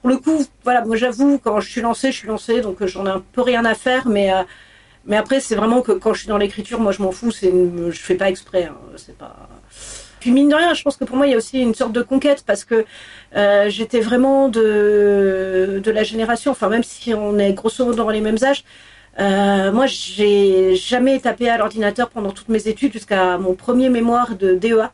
Pour 0.01 0.09
le 0.09 0.17
coup, 0.17 0.45
voilà, 0.63 0.85
moi 0.85 0.95
j'avoue, 0.95 1.39
quand 1.39 1.59
je 1.59 1.69
suis 1.69 1.81
lancée, 1.81 2.11
je 2.11 2.17
suis 2.17 2.27
lancée, 2.27 2.61
donc 2.61 2.85
j'en 2.85 3.07
ai 3.07 3.09
un 3.09 3.23
peu 3.33 3.41
rien 3.41 3.65
à 3.65 3.73
faire, 3.73 4.07
mais 4.07 4.31
euh, 4.31 4.43
mais 5.07 5.17
après, 5.17 5.39
c'est 5.39 5.55
vraiment 5.55 5.81
que 5.81 5.91
quand 5.91 6.13
je 6.13 6.19
suis 6.21 6.27
dans 6.27 6.37
l'écriture, 6.37 6.79
moi, 6.79 6.91
je 6.91 7.01
m'en 7.01 7.11
fous. 7.11 7.31
C'est, 7.31 7.51
je 7.51 7.99
fais 7.99 8.15
pas 8.15 8.29
exprès. 8.29 8.65
Hein, 8.65 8.77
c'est 8.97 9.17
pas. 9.17 9.49
Puis 10.19 10.31
mine 10.31 10.49
de 10.49 10.55
rien, 10.55 10.73
je 10.73 10.81
pense 10.81 10.97
que 10.97 11.05
pour 11.05 11.17
moi, 11.17 11.27
il 11.27 11.31
y 11.31 11.33
a 11.35 11.37
aussi 11.37 11.59
une 11.61 11.75
sorte 11.75 11.91
de 11.91 12.01
conquête 12.01 12.43
parce 12.47 12.65
que 12.65 12.85
euh, 13.35 13.69
j'étais 13.69 13.99
vraiment 13.99 14.49
de 14.49 15.79
de 15.83 15.91
la 15.91 16.03
génération. 16.03 16.51
Enfin, 16.51 16.69
même 16.69 16.83
si 16.83 17.13
on 17.13 17.37
est 17.37 17.53
grosso 17.53 17.85
modo 17.85 17.97
dans 17.97 18.09
les 18.09 18.21
mêmes 18.21 18.37
âges, 18.43 18.63
euh, 19.19 19.71
moi, 19.71 19.85
j'ai 19.87 20.75
jamais 20.75 21.19
tapé 21.19 21.49
à 21.49 21.57
l'ordinateur 21.57 22.09
pendant 22.09 22.31
toutes 22.31 22.49
mes 22.49 22.67
études 22.67 22.93
jusqu'à 22.93 23.37
mon 23.37 23.53
premier 23.53 23.89
mémoire 23.89 24.35
de 24.35 24.55
DEA. 24.55 24.91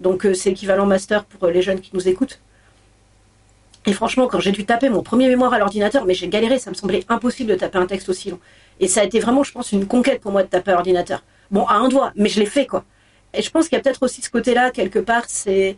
Donc, 0.00 0.26
euh, 0.26 0.34
c'est 0.34 0.50
équivalent 0.50 0.86
master 0.86 1.24
pour 1.24 1.48
les 1.48 1.62
jeunes 1.62 1.80
qui 1.80 1.90
nous 1.94 2.08
écoutent. 2.08 2.40
Et 3.86 3.92
franchement, 3.92 4.26
quand 4.28 4.40
j'ai 4.40 4.52
dû 4.52 4.64
taper 4.64 4.88
mon 4.88 5.02
premier 5.02 5.28
mémoire 5.28 5.52
à 5.52 5.58
l'ordinateur, 5.58 6.06
mais 6.06 6.14
j'ai 6.14 6.28
galéré, 6.28 6.58
ça 6.58 6.70
me 6.70 6.74
semblait 6.74 7.04
impossible 7.08 7.50
de 7.50 7.56
taper 7.56 7.78
un 7.78 7.86
texte 7.86 8.08
aussi 8.08 8.30
long. 8.30 8.40
Et 8.80 8.88
ça 8.88 9.02
a 9.02 9.04
été 9.04 9.20
vraiment, 9.20 9.42
je 9.42 9.52
pense, 9.52 9.72
une 9.72 9.86
conquête 9.86 10.20
pour 10.20 10.32
moi 10.32 10.42
de 10.42 10.48
taper 10.48 10.70
à 10.70 10.74
l'ordinateur. 10.74 11.22
Bon, 11.50 11.66
à 11.66 11.74
un 11.74 11.88
doigt, 11.88 12.12
mais 12.16 12.28
je 12.28 12.40
l'ai 12.40 12.46
fait, 12.46 12.66
quoi. 12.66 12.84
Et 13.34 13.42
je 13.42 13.50
pense 13.50 13.68
qu'il 13.68 13.76
y 13.76 13.80
a 13.80 13.82
peut-être 13.82 14.02
aussi 14.02 14.22
ce 14.22 14.30
côté-là, 14.30 14.70
quelque 14.70 14.98
part, 14.98 15.24
c'est, 15.26 15.76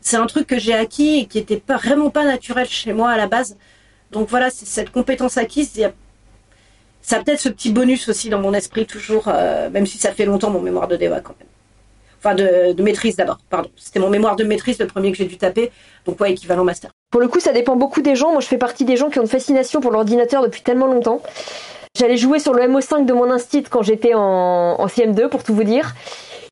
c'est 0.00 0.16
un 0.16 0.26
truc 0.26 0.46
que 0.46 0.58
j'ai 0.58 0.74
acquis 0.74 1.20
et 1.20 1.26
qui 1.26 1.38
était 1.38 1.58
pas, 1.58 1.76
vraiment 1.76 2.10
pas 2.10 2.24
naturel 2.24 2.68
chez 2.68 2.92
moi 2.92 3.10
à 3.10 3.16
la 3.16 3.26
base. 3.26 3.56
Donc 4.10 4.28
voilà, 4.28 4.50
c'est 4.50 4.66
cette 4.66 4.90
compétence 4.90 5.36
acquise, 5.38 5.76
y 5.76 5.84
a, 5.84 5.92
ça 7.00 7.16
a 7.16 7.22
peut-être 7.22 7.40
ce 7.40 7.48
petit 7.48 7.72
bonus 7.72 8.08
aussi 8.08 8.28
dans 8.28 8.40
mon 8.40 8.52
esprit, 8.52 8.86
toujours, 8.86 9.24
euh, 9.28 9.70
même 9.70 9.86
si 9.86 9.98
ça 9.98 10.12
fait 10.12 10.26
longtemps 10.26 10.50
mon 10.50 10.60
mémoire 10.60 10.88
de 10.88 10.96
DEA 10.96 11.20
quand 11.22 11.34
même. 11.38 11.48
Enfin, 12.22 12.34
de, 12.34 12.82
maîtrise 12.82 13.16
d'abord, 13.16 13.38
pardon. 13.48 13.70
C'était 13.76 13.98
mon 13.98 14.10
mémoire 14.10 14.36
de 14.36 14.44
maîtrise, 14.44 14.78
le 14.78 14.86
premier 14.86 15.10
que 15.10 15.16
j'ai 15.16 15.24
dû 15.24 15.38
taper. 15.38 15.72
Donc, 16.04 16.20
ouais, 16.20 16.32
équivalent 16.32 16.64
master. 16.64 16.90
Pour 17.10 17.20
le 17.20 17.28
coup, 17.28 17.40
ça 17.40 17.52
dépend 17.52 17.76
beaucoup 17.76 18.02
des 18.02 18.14
gens. 18.14 18.32
Moi, 18.32 18.40
je 18.42 18.46
fais 18.46 18.58
partie 18.58 18.84
des 18.84 18.96
gens 18.96 19.08
qui 19.08 19.18
ont 19.18 19.22
une 19.22 19.28
fascination 19.28 19.80
pour 19.80 19.90
l'ordinateur 19.90 20.42
depuis 20.42 20.60
tellement 20.60 20.86
longtemps. 20.86 21.22
J'allais 21.98 22.18
jouer 22.18 22.38
sur 22.38 22.52
le 22.52 22.62
MO5 22.64 23.06
de 23.06 23.12
mon 23.14 23.30
instit 23.30 23.62
quand 23.62 23.82
j'étais 23.82 24.12
en, 24.14 24.20
en, 24.20 24.86
CM2, 24.86 25.28
pour 25.28 25.42
tout 25.42 25.54
vous 25.54 25.64
dire. 25.64 25.94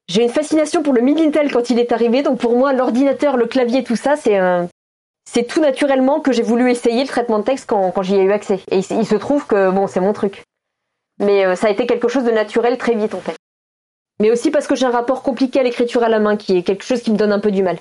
J'ai 0.09 0.23
une 0.23 0.31
fascination 0.31 0.83
pour 0.83 0.95
le 0.95 1.03
Mid 1.03 1.21
Intel 1.21 1.53
quand 1.53 1.69
il 1.69 1.79
est 1.79 1.93
arrivé. 1.93 2.23
Donc, 2.23 2.39
pour 2.39 2.57
moi, 2.57 2.73
l'ordinateur, 2.73 3.37
le 3.37 3.45
clavier, 3.45 3.85
tout 3.85 3.97
ça, 3.97 4.15
c'est 4.17 5.45
tout 5.47 5.61
naturellement 5.61 6.21
que 6.21 6.33
j'ai 6.33 6.43
voulu 6.43 6.71
essayer 6.71 7.03
le 7.03 7.09
traitement 7.09 7.41
de 7.41 7.45
texte 7.45 7.67
quand, 7.69 8.03
j'y 8.03 8.17
ai 8.17 8.23
eu 8.23 8.33
accès. 8.33 8.61
Et 8.71 8.79
il, 8.79 8.99
il, 8.99 9.07
se 9.07 9.17
trouve 9.17 9.47
que, 9.47 9.71
bon, 9.71 9.87
c'est 9.87 10.01
mon 10.01 10.15
truc. 10.15 10.45
Mais 11.21 11.45
euh, 11.45 11.57
ça 11.57 11.67
a 11.67 11.71
été 11.71 11.87
quelque 11.87 12.09
chose 12.09 12.25
de 12.25 12.31
naturel 12.31 12.79
très 12.79 12.95
vite, 12.95 13.15
en 13.15 13.21
fait 13.21 13.38
mais 14.21 14.31
aussi 14.31 14.51
parce 14.51 14.67
que 14.67 14.75
j'ai 14.75 14.87
un 14.87 14.91
rapport 14.91 15.23
compliqué 15.23 15.61
à 15.61 15.63
l'écriture 15.63 16.03
à 16.03 16.09
la 16.09 16.19
main, 16.19 16.37
qui 16.37 16.57
est 16.57 16.63
quelque 16.63 16.85
chose 16.85 17.03
qui 17.03 17.11
me 17.11 17.17
donne 17.17 17.33
un 17.33 17.41
peu 17.41 17.51
du 17.51 17.63
mal. 17.63 17.79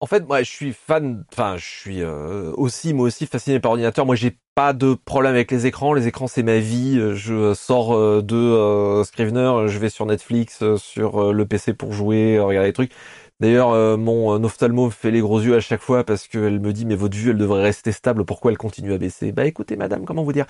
En 0.00 0.06
fait, 0.06 0.26
moi, 0.26 0.42
je 0.42 0.50
suis 0.50 0.72
fan, 0.74 1.24
enfin, 1.32 1.56
je 1.56 1.64
suis 1.64 2.02
euh, 2.02 2.52
aussi, 2.56 2.92
moi 2.92 3.06
aussi, 3.06 3.26
fasciné 3.26 3.58
par 3.58 3.70
ordinateur. 3.70 4.04
Moi, 4.04 4.16
j'ai 4.16 4.36
pas 4.54 4.74
de 4.74 4.92
problème 4.92 5.32
avec 5.32 5.50
les 5.50 5.66
écrans. 5.66 5.94
Les 5.94 6.06
écrans, 6.06 6.26
c'est 6.26 6.42
ma 6.42 6.58
vie. 6.58 7.00
Je 7.14 7.54
sors 7.54 7.94
euh, 7.94 8.20
de 8.20 8.36
euh, 8.36 9.04
Scrivener, 9.04 9.66
je 9.66 9.78
vais 9.78 9.88
sur 9.88 10.04
Netflix, 10.04 10.62
sur 10.76 11.32
le 11.32 11.46
PC 11.46 11.72
pour 11.72 11.94
jouer, 11.94 12.38
regarder 12.38 12.68
des 12.68 12.74
trucs. 12.74 12.92
D'ailleurs, 13.40 13.70
euh, 13.70 13.96
mon 13.96 14.42
ophtalmo 14.44 14.90
fait 14.90 15.10
les 15.10 15.20
gros 15.20 15.40
yeux 15.40 15.56
à 15.56 15.60
chaque 15.60 15.80
fois 15.80 16.04
parce 16.04 16.28
qu'elle 16.28 16.60
me 16.60 16.72
dit 16.72 16.86
mais 16.86 16.94
votre 16.94 17.16
vue 17.16 17.30
elle 17.30 17.36
devrait 17.36 17.62
rester 17.62 17.90
stable. 17.90 18.24
Pourquoi 18.24 18.52
elle 18.52 18.58
continue 18.58 18.92
à 18.92 18.98
baisser? 18.98 19.32
Bah 19.32 19.44
écoutez 19.44 19.76
madame, 19.76 20.04
comment 20.04 20.22
vous 20.22 20.32
dire? 20.32 20.46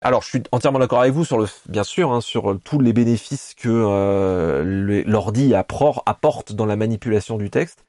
Alors 0.00 0.22
je 0.22 0.28
suis 0.28 0.42
entièrement 0.50 0.78
d'accord 0.78 1.00
avec 1.00 1.12
vous 1.12 1.24
sur 1.24 1.38
le, 1.38 1.46
bien 1.68 1.84
sûr, 1.84 2.12
hein, 2.12 2.22
sur 2.22 2.58
tous 2.64 2.80
les 2.80 2.94
bénéfices 2.94 3.54
que 3.54 3.68
euh, 3.68 5.02
l'ordi 5.06 5.54
apporte 5.54 6.52
dans 6.52 6.66
la 6.66 6.76
manipulation 6.76 7.36
du 7.36 7.50
texte. 7.50 7.84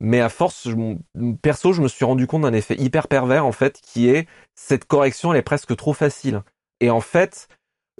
Mais 0.00 0.20
à 0.20 0.28
force, 0.28 0.68
je, 0.68 0.96
perso, 1.42 1.72
je 1.72 1.82
me 1.82 1.88
suis 1.88 2.04
rendu 2.04 2.26
compte 2.26 2.42
d'un 2.42 2.52
effet 2.52 2.76
hyper 2.78 3.08
pervers 3.08 3.46
en 3.46 3.52
fait, 3.52 3.80
qui 3.82 4.10
est 4.10 4.28
cette 4.54 4.84
correction 4.84 5.32
elle 5.32 5.38
est 5.38 5.42
presque 5.42 5.74
trop 5.76 5.94
facile. 5.94 6.42
Et 6.80 6.90
en 6.90 7.00
fait, 7.00 7.48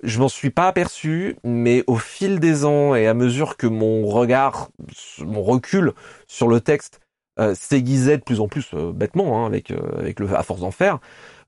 je 0.03 0.19
m'en 0.19 0.29
suis 0.29 0.51
pas 0.51 0.69
aperçu, 0.69 1.37
mais 1.45 1.85
au 1.87 1.97
fil 1.97 2.41
des 2.41 2.65
ans 2.65 2.95
et 2.95 3.07
à 3.07 3.15
mesure 3.15 3.57
que 3.57 3.67
mon 3.67 4.07
regard, 4.07 4.71
mon 5.19 5.43
recul 5.43 5.93
sur 6.27 6.49
le 6.49 6.61
texte 6.61 7.01
euh, 7.39 7.55
s'aiguisait 7.55 8.19
de 8.19 8.23
plus 8.23 8.41
en 8.41 8.49
plus 8.49 8.71
euh, 8.75 8.93
bêtement, 8.93 9.45
hein, 9.45 9.47
avec 9.47 9.71
euh, 9.71 9.79
avec 9.99 10.21
le 10.21 10.35
à 10.35 10.43
force 10.43 10.61
d'en 10.61 10.71
faire, 10.71 10.99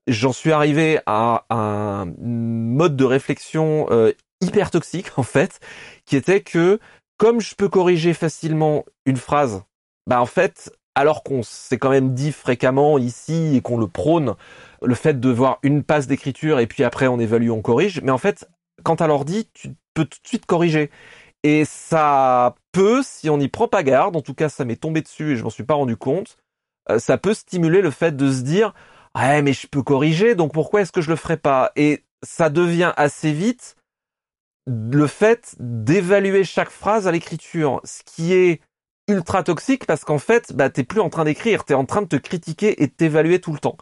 j'en 0.06 0.32
suis 0.32 0.52
arrivé 0.52 1.00
à, 1.06 1.44
un 1.50 2.06
mode 2.18 2.96
de 2.96 3.04
réflexion 3.04 3.86
euh, 3.90 4.12
hyper 4.40 4.70
toxique 4.70 5.12
en 5.16 5.22
fait, 5.22 5.60
qui 6.04 6.16
était 6.16 6.40
que 6.40 6.78
comme 7.16 7.40
je 7.40 7.54
peux 7.54 7.68
corriger 7.68 8.14
facilement 8.14 8.84
une 9.04 9.18
phrase, 9.18 9.62
bah 10.06 10.20
en 10.20 10.26
fait, 10.26 10.72
alors 10.94 11.22
qu'on 11.22 11.42
s'est 11.42 11.78
quand 11.78 11.90
même 11.90 12.14
dit 12.14 12.32
fréquemment 12.32 12.98
ici 12.98 13.56
et 13.56 13.60
qu'on 13.60 13.78
le 13.78 13.86
prône, 13.86 14.34
le 14.82 14.94
fait 14.94 15.20
de 15.20 15.28
voir 15.30 15.58
une 15.62 15.82
passe 15.82 16.06
d'écriture 16.06 16.58
et 16.60 16.66
puis 16.66 16.84
après 16.84 17.06
on 17.06 17.18
évalue, 17.18 17.50
on 17.50 17.62
corrige. 17.62 18.00
Mais 18.02 18.12
en 18.12 18.18
fait, 18.18 18.48
quand 18.82 19.00
à 19.00 19.06
l'ordi, 19.06 19.48
tu 19.54 19.70
peux 19.94 20.04
tout 20.04 20.18
de 20.22 20.28
suite 20.28 20.46
corriger. 20.46 20.90
Et 21.42 21.64
ça 21.64 22.54
peut, 22.72 23.02
si 23.02 23.30
on 23.30 23.38
n'y 23.38 23.48
prend 23.48 23.68
pas 23.68 23.82
garde, 23.82 24.16
en 24.16 24.22
tout 24.22 24.34
cas 24.34 24.48
ça 24.48 24.64
m'est 24.64 24.76
tombé 24.80 25.00
dessus 25.00 25.32
et 25.32 25.36
je 25.36 25.42
m'en 25.44 25.50
suis 25.50 25.64
pas 25.64 25.74
rendu 25.74 25.96
compte, 25.96 26.36
ça 26.98 27.18
peut 27.18 27.34
stimuler 27.34 27.82
le 27.82 27.90
fait 27.90 28.16
de 28.16 28.30
se 28.30 28.42
dire 28.42 28.74
ouais 29.16 29.42
mais 29.42 29.52
je 29.52 29.66
peux 29.66 29.82
corriger 29.82 30.34
donc 30.34 30.52
pourquoi 30.52 30.82
est-ce 30.82 30.92
que 30.92 31.00
je 31.00 31.10
le 31.10 31.16
ferais 31.16 31.36
pas? 31.36 31.72
Et 31.76 32.04
ça 32.22 32.50
devient 32.50 32.92
assez 32.96 33.32
vite 33.32 33.76
le 34.66 35.06
fait 35.06 35.56
d'évaluer 35.58 36.44
chaque 36.44 36.70
phrase 36.70 37.08
à 37.08 37.12
l'écriture 37.12 37.80
ce 37.84 38.02
qui 38.04 38.34
est 38.34 38.60
ultra 39.08 39.42
toxique 39.42 39.86
parce 39.86 40.04
qu'en 40.04 40.18
fait 40.18 40.52
bah 40.54 40.70
t'es 40.70 40.84
plus 40.84 41.00
en 41.00 41.10
train 41.10 41.24
d'écrire 41.24 41.64
t'es 41.64 41.74
en 41.74 41.84
train 41.86 42.02
de 42.02 42.06
te 42.06 42.16
critiquer 42.16 42.82
et 42.82 42.88
t'évaluer 42.88 43.40
tout 43.40 43.52
le 43.52 43.58
temps 43.58 43.76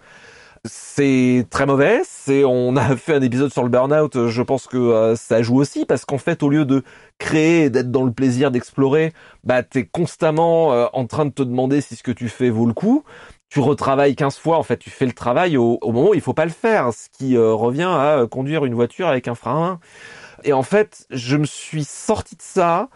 c'est 0.64 1.46
très 1.50 1.66
mauvais. 1.66 2.00
C'est, 2.04 2.44
on 2.44 2.76
a 2.76 2.96
fait 2.96 3.14
un 3.14 3.22
épisode 3.22 3.52
sur 3.52 3.62
le 3.62 3.68
burn-out. 3.68 4.26
Je 4.28 4.42
pense 4.42 4.66
que 4.66 4.76
euh, 4.76 5.16
ça 5.16 5.42
joue 5.42 5.56
aussi 5.56 5.84
parce 5.84 6.04
qu'en 6.04 6.18
fait, 6.18 6.42
au 6.42 6.48
lieu 6.48 6.64
de 6.64 6.82
créer 7.18 7.70
d'être 7.70 7.90
dans 7.90 8.04
le 8.04 8.12
plaisir 8.12 8.50
d'explorer, 8.50 9.12
bah, 9.44 9.62
t'es 9.62 9.84
constamment 9.84 10.72
euh, 10.72 10.86
en 10.92 11.06
train 11.06 11.24
de 11.26 11.30
te 11.30 11.42
demander 11.42 11.80
si 11.80 11.96
ce 11.96 12.02
que 12.02 12.12
tu 12.12 12.28
fais 12.28 12.50
vaut 12.50 12.66
le 12.66 12.72
coup. 12.72 13.04
Tu 13.48 13.60
retravailles 13.60 14.14
15 14.16 14.36
fois. 14.36 14.58
En 14.58 14.62
fait, 14.62 14.78
tu 14.78 14.90
fais 14.90 15.06
le 15.06 15.12
travail 15.12 15.56
au, 15.56 15.78
moment 15.82 16.10
où 16.10 16.14
il 16.14 16.20
faut 16.20 16.34
pas 16.34 16.44
le 16.44 16.50
faire. 16.50 16.92
Ce 16.92 17.08
qui 17.10 17.36
euh, 17.36 17.52
revient 17.52 17.90
à 17.90 18.26
conduire 18.30 18.64
une 18.64 18.74
voiture 18.74 19.08
avec 19.08 19.28
un 19.28 19.34
frein. 19.34 19.80
Et 20.44 20.52
en 20.52 20.62
fait, 20.62 21.06
je 21.10 21.36
me 21.36 21.46
suis 21.46 21.84
sorti 21.84 22.36
de 22.36 22.42
ça 22.42 22.88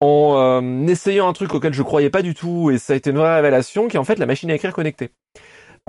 en 0.00 0.86
essayant 0.86 1.26
un 1.26 1.32
truc 1.32 1.54
auquel 1.54 1.72
je 1.72 1.82
croyais 1.82 2.10
pas 2.10 2.20
du 2.20 2.34
tout 2.34 2.70
et 2.70 2.76
ça 2.76 2.92
a 2.92 2.96
été 2.96 3.10
une 3.10 3.16
vraie 3.16 3.36
révélation 3.36 3.88
qui 3.88 3.96
est 3.96 3.98
en 3.98 4.04
fait 4.04 4.18
la 4.18 4.26
machine 4.26 4.50
à 4.50 4.54
écrire 4.54 4.74
connectée. 4.74 5.10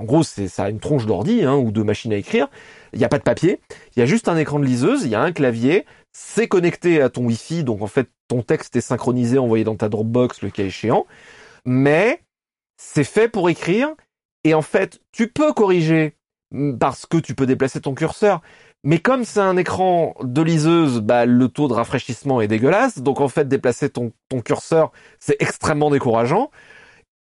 En 0.00 0.04
gros, 0.04 0.22
c'est 0.22 0.46
ça 0.46 0.64
a 0.64 0.70
une 0.70 0.78
tronche 0.78 1.06
d'ordi 1.06 1.42
hein, 1.42 1.56
ou 1.56 1.72
de 1.72 1.82
machine 1.82 2.12
à 2.12 2.16
écrire. 2.16 2.48
Il 2.92 3.00
n'y 3.00 3.04
a 3.04 3.08
pas 3.08 3.18
de 3.18 3.24
papier. 3.24 3.60
Il 3.96 4.00
y 4.00 4.02
a 4.02 4.06
juste 4.06 4.28
un 4.28 4.36
écran 4.36 4.60
de 4.60 4.64
liseuse. 4.64 5.02
Il 5.02 5.10
y 5.10 5.16
a 5.16 5.20
un 5.20 5.32
clavier. 5.32 5.86
C'est 6.12 6.46
connecté 6.46 7.02
à 7.02 7.08
ton 7.10 7.24
Wi-Fi, 7.24 7.64
donc 7.64 7.82
en 7.82 7.86
fait, 7.86 8.08
ton 8.28 8.42
texte 8.42 8.76
est 8.76 8.80
synchronisé, 8.80 9.38
envoyé 9.38 9.64
dans 9.64 9.74
ta 9.74 9.88
Dropbox, 9.88 10.42
le 10.42 10.50
cas 10.50 10.64
échéant. 10.64 11.06
Mais 11.64 12.22
c'est 12.76 13.04
fait 13.04 13.28
pour 13.28 13.50
écrire. 13.50 13.88
Et 14.44 14.54
en 14.54 14.62
fait, 14.62 15.00
tu 15.10 15.28
peux 15.28 15.52
corriger 15.52 16.14
parce 16.78 17.04
que 17.04 17.18
tu 17.18 17.34
peux 17.34 17.46
déplacer 17.46 17.80
ton 17.80 17.94
curseur. 17.94 18.40
Mais 18.84 19.00
comme 19.00 19.24
c'est 19.24 19.40
un 19.40 19.56
écran 19.56 20.14
de 20.22 20.42
liseuse, 20.42 21.00
bah, 21.00 21.26
le 21.26 21.48
taux 21.48 21.66
de 21.66 21.72
rafraîchissement 21.72 22.40
est 22.40 22.46
dégueulasse. 22.46 23.00
Donc 23.00 23.20
en 23.20 23.28
fait, 23.28 23.48
déplacer 23.48 23.90
ton, 23.90 24.12
ton 24.28 24.42
curseur, 24.42 24.92
c'est 25.18 25.36
extrêmement 25.40 25.90
décourageant 25.90 26.50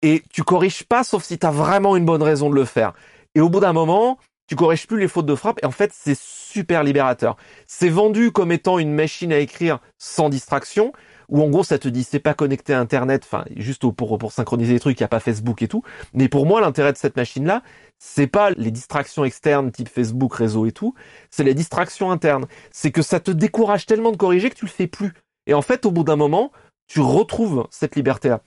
et 0.02 0.24
tu 0.32 0.44
corriges 0.44 0.84
pas 0.84 1.04
sauf 1.04 1.24
si 1.24 1.40
tu 1.40 1.46
as 1.46 1.52
vraiment 1.52 1.96
une 1.96 2.06
bonne 2.06 2.24
raison 2.24 2.50
de 2.50 2.56
le 2.56 2.66
faire. 2.66 2.94
Et 3.36 3.42
au 3.42 3.50
bout 3.50 3.60
d'un 3.60 3.74
moment, 3.74 4.18
tu 4.48 4.56
corriges 4.56 4.88
plus 4.88 5.00
les 5.00 5.08
fautes 5.08 5.26
de 5.26 5.36
frappe 5.36 5.60
et 5.62 5.66
en 5.66 5.72
fait, 5.72 5.92
c'est 5.94 6.18
super 6.18 6.84
libérateur. 6.84 7.36
C'est 7.66 7.90
vendu 7.90 8.32
comme 8.32 8.52
étant 8.52 8.80
une 8.80 8.94
machine 8.94 9.34
à 9.34 9.40
écrire 9.40 9.80
sans 9.98 10.30
distraction 10.30 10.94
où 11.30 11.44
en 11.44 11.50
gros 11.50 11.64
ça 11.64 11.78
te 11.78 11.88
dit 11.88 12.04
c'est 12.04 12.20
pas 12.20 12.34
connecté 12.34 12.74
à 12.74 12.80
internet, 12.80 13.24
enfin 13.26 13.44
juste 13.56 13.90
pour 13.92 14.18
pour 14.18 14.32
synchroniser 14.32 14.74
les 14.74 14.80
trucs, 14.80 15.00
il 15.00 15.04
y 15.04 15.04
a 15.04 15.10
pas 15.10 15.20
Facebook 15.20 15.62
et 15.62 15.68
tout. 15.68 15.84
Mais 16.14 16.30
pour 16.30 16.46
moi, 16.46 16.62
l'intérêt 16.62 16.94
de 16.94 16.98
cette 16.98 17.18
machine 17.18 17.46
là, 17.46 17.64
c'est 18.00 18.28
pas 18.28 18.52
les 18.52 18.72
distractions 18.72 19.26
externes 19.26 19.72
type 19.72 19.90
Facebook, 19.90 20.34
réseau 20.34 20.66
et 20.66 20.72
tout, 20.72 20.94
c'est 21.30 21.44
les 21.44 21.54
distractions 21.54 22.12
internes. 22.12 22.46
C'est 22.72 22.92
que 22.92 23.02
ça 23.02 23.20
te 23.20 23.32
décourage 23.32 23.86
tellement 23.86 24.12
de 24.12 24.18
corriger 24.18 24.50
que 24.50 24.56
tu 24.56 24.66
le 24.66 24.72
fais 24.72 24.88
plus. 24.88 25.14
Et 25.48 25.54
en 25.54 25.62
fait, 25.62 25.86
au 25.86 25.92
bout 25.92 26.04
d'un 26.04 26.16
moment, 26.16 26.52
tu 26.88 27.00
retrouves 27.00 27.68
cette 27.72 27.96
liberté 27.96 28.30
là. 28.30 28.42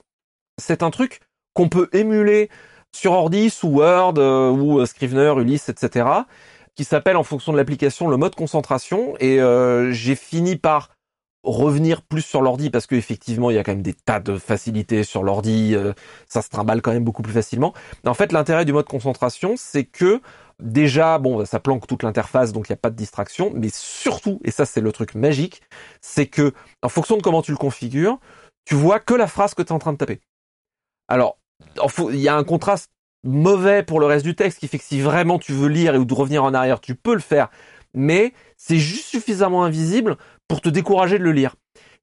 C'est 0.57 0.83
un 0.83 0.91
truc 0.91 1.19
qu'on 1.53 1.69
peut 1.69 1.89
émuler 1.93 2.49
sur 2.93 3.13
ordi 3.13 3.49
sous 3.49 3.67
Word 3.67 4.15
euh, 4.17 4.49
ou 4.51 4.79
euh, 4.79 4.85
Scrivener, 4.85 5.33
Ulysse, 5.37 5.69
etc. 5.69 6.07
qui 6.75 6.83
s'appelle 6.83 7.17
en 7.17 7.23
fonction 7.23 7.51
de 7.51 7.57
l'application 7.57 8.07
le 8.07 8.17
mode 8.17 8.35
concentration 8.35 9.15
et 9.19 9.39
euh, 9.39 9.91
j'ai 9.91 10.15
fini 10.15 10.55
par 10.55 10.89
revenir 11.43 12.03
plus 12.03 12.21
sur 12.21 12.41
l'ordi 12.41 12.69
parce 12.69 12.85
qu'effectivement 12.85 13.49
il 13.49 13.55
y 13.55 13.57
a 13.57 13.63
quand 13.63 13.71
même 13.71 13.81
des 13.81 13.95
tas 13.95 14.19
de 14.19 14.37
facilités 14.37 15.03
sur 15.03 15.23
l'ordi, 15.23 15.75
ça 16.27 16.43
se 16.43 16.49
trimballe 16.49 16.83
quand 16.83 16.91
même 16.91 17.03
beaucoup 17.03 17.23
plus 17.23 17.33
facilement. 17.33 17.73
En 18.05 18.13
fait 18.13 18.31
l'intérêt 18.31 18.63
du 18.63 18.73
mode 18.73 18.85
concentration 18.85 19.55
c'est 19.57 19.85
que 19.85 20.21
déjà 20.59 21.17
bon 21.17 21.43
ça 21.45 21.59
planque 21.59 21.87
toute 21.87 22.03
l'interface 22.03 22.51
donc 22.53 22.69
il 22.69 22.73
n'y 22.73 22.75
a 22.75 22.77
pas 22.77 22.91
de 22.91 22.95
distraction, 22.95 23.51
mais 23.55 23.69
surtout 23.73 24.39
et 24.43 24.51
ça 24.51 24.67
c'est 24.67 24.81
le 24.81 24.91
truc 24.91 25.15
magique, 25.15 25.63
c'est 25.99 26.27
que 26.27 26.53
en 26.83 26.89
fonction 26.89 27.17
de 27.17 27.23
comment 27.23 27.41
tu 27.41 27.49
le 27.49 27.57
configures, 27.57 28.19
tu 28.63 28.75
vois 28.75 28.99
que 28.99 29.15
la 29.15 29.25
phrase 29.25 29.55
que 29.55 29.63
tu 29.63 29.69
es 29.69 29.71
en 29.71 29.79
train 29.79 29.93
de 29.93 29.97
taper. 29.97 30.21
Alors 31.07 31.40
il 32.11 32.19
y 32.19 32.27
a 32.27 32.35
un 32.35 32.43
contraste 32.43 32.91
mauvais 33.23 33.83
pour 33.83 33.99
le 33.99 34.05
reste 34.05 34.25
du 34.25 34.35
texte 34.35 34.59
qui 34.59 34.67
fait 34.67 34.77
que 34.77 34.83
si 34.83 35.01
vraiment 35.01 35.39
tu 35.39 35.53
veux 35.53 35.67
lire 35.67 35.95
ou 35.95 36.05
de 36.05 36.13
revenir 36.13 36.43
en 36.43 36.53
arrière, 36.53 36.79
tu 36.79 36.95
peux 36.95 37.13
le 37.13 37.19
faire, 37.19 37.49
mais 37.93 38.33
c'est 38.57 38.77
juste 38.77 39.05
suffisamment 39.05 39.63
invisible 39.63 40.17
pour 40.47 40.61
te 40.61 40.69
décourager 40.69 41.17
de 41.19 41.23
le 41.23 41.31
lire. 41.31 41.55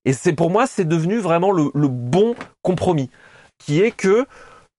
Et 0.04 0.12
c'est 0.12 0.32
pour 0.32 0.50
moi, 0.50 0.66
c'est 0.66 0.86
devenu 0.86 1.18
vraiment 1.18 1.50
le, 1.50 1.70
bon 1.88 2.34
compromis, 2.62 3.10
qui 3.58 3.80
est 3.80 3.90
que 3.90 4.26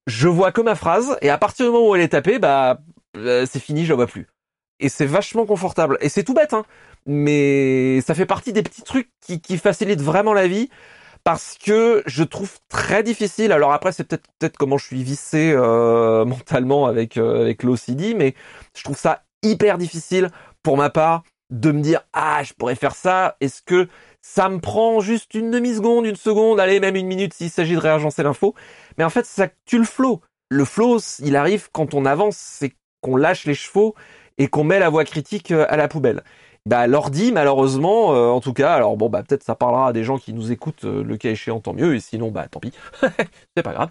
je 0.08 0.28
vois 0.28 0.52
que 0.52 0.62
ma 0.62 0.76
phrase 0.76 1.18
et 1.22 1.30
à 1.30 1.38
partir 1.38 1.66
du 1.66 1.72
moment 1.72 1.90
où 1.90 1.96
elle 1.96 2.02
est 2.02 2.10
tapée, 2.10 2.40
bah 2.40 2.80
euh, 3.18 3.46
c'est 3.50 3.60
fini, 3.60 3.86
je 3.86 3.90
la 3.90 3.96
vois 3.96 4.08
plus. 4.08 4.28
Et 4.80 4.88
c'est 4.88 5.06
vachement 5.06 5.46
confortable. 5.46 5.98
Et 6.00 6.10
c'est 6.10 6.24
tout 6.24 6.34
bête, 6.34 6.54
hein. 6.54 6.64
Mais 7.06 8.02
ça 8.02 8.14
fait 8.14 8.26
partie 8.26 8.54
des 8.54 8.64
petits 8.64 8.82
trucs 8.82 9.10
qui 9.22 9.58
facilitent 9.58 10.02
vraiment 10.02 10.34
la 10.34 10.48
vie 10.48 10.70
parce 11.24 11.58
que 11.58 12.04
je 12.06 12.24
trouve 12.24 12.58
très 12.70 13.04
difficile. 13.04 13.52
Alors 13.52 13.74
après, 13.74 13.92
c'est 13.92 14.04
peut-être 14.04 14.28
peut-être 14.40 14.58
comment 14.58 14.78
je 14.78 14.86
suis 14.86 15.04
vissé 15.04 15.52
euh, 15.54 16.26
mentalement 16.26 16.86
avec 16.86 17.18
euh, 17.18 17.42
avec 17.42 17.64
l'OCD, 17.64 18.14
mais 18.16 18.36
je 18.76 18.84
trouve 18.84 18.98
ça 18.98 19.24
hyper 19.44 19.78
difficile 19.78 20.30
pour 20.64 20.78
ma 20.78 20.90
part 20.90 21.24
de 21.50 21.72
me 21.72 21.82
dire 21.82 22.02
ah 22.14 22.42
je 22.44 22.54
pourrais 22.54 22.76
faire 22.76 22.96
ça. 22.96 23.36
Est-ce 23.42 23.62
que 23.62 23.88
ça 24.22 24.50
me 24.50 24.60
prend 24.60 25.00
juste 25.00 25.34
une 25.34 25.52
demi 25.52 25.76
seconde, 25.76 26.06
une 26.06 26.16
seconde, 26.16 26.60
allez 26.60 26.80
même 26.80 26.96
une 26.96 27.08
minute 27.08 27.34
s'il 27.34 27.50
s'agit 27.50 27.76
de 27.76 27.80
réagencer 27.80 28.24
l'info. 28.24 28.54
Mais 28.98 29.04
en 29.04 29.10
fait, 29.10 29.26
ça 29.26 29.48
tue 29.66 29.78
le 29.78 29.86
flow. 29.86 30.22
Le 30.50 30.66
flow, 30.66 31.00
il 31.20 31.36
arrive 31.36 31.70
quand 31.72 31.94
on 31.94 32.06
avance, 32.06 32.36
c'est 32.38 32.74
qu'on 33.02 33.16
lâche 33.16 33.46
les 33.46 33.54
chevaux 33.54 33.96
et 34.38 34.48
qu'on 34.48 34.64
met 34.64 34.80
la 34.80 34.90
voix 34.90 35.06
critique 35.06 35.52
euh, 35.52 35.66
à 35.70 35.78
la 35.78 35.88
poubelle. 35.88 36.24
Bah 36.70 36.86
l'ordi 36.86 37.32
malheureusement, 37.32 38.14
euh, 38.14 38.28
en 38.28 38.42
tout 38.42 38.54
cas, 38.54 38.74
alors 38.76 38.96
bon 38.96 39.10
bah 39.10 39.24
peut-être 39.28 39.44
ça 39.44 39.56
parlera 39.56 39.88
à 39.88 39.92
des 39.92 40.04
gens 40.04 40.20
qui 40.20 40.34
nous 40.34 40.52
écoutent 40.52 40.86
euh, 40.86 41.04
le 41.04 41.18
cas 41.18 41.32
échéant 41.32 41.60
tant 41.60 41.74
mieux, 41.74 41.96
et 41.96 42.00
sinon 42.00 42.30
bah 42.30 42.46
tant 42.48 42.60
pis, 42.60 42.72
c'est 43.58 43.64
pas 43.64 43.74
grave. 43.74 43.90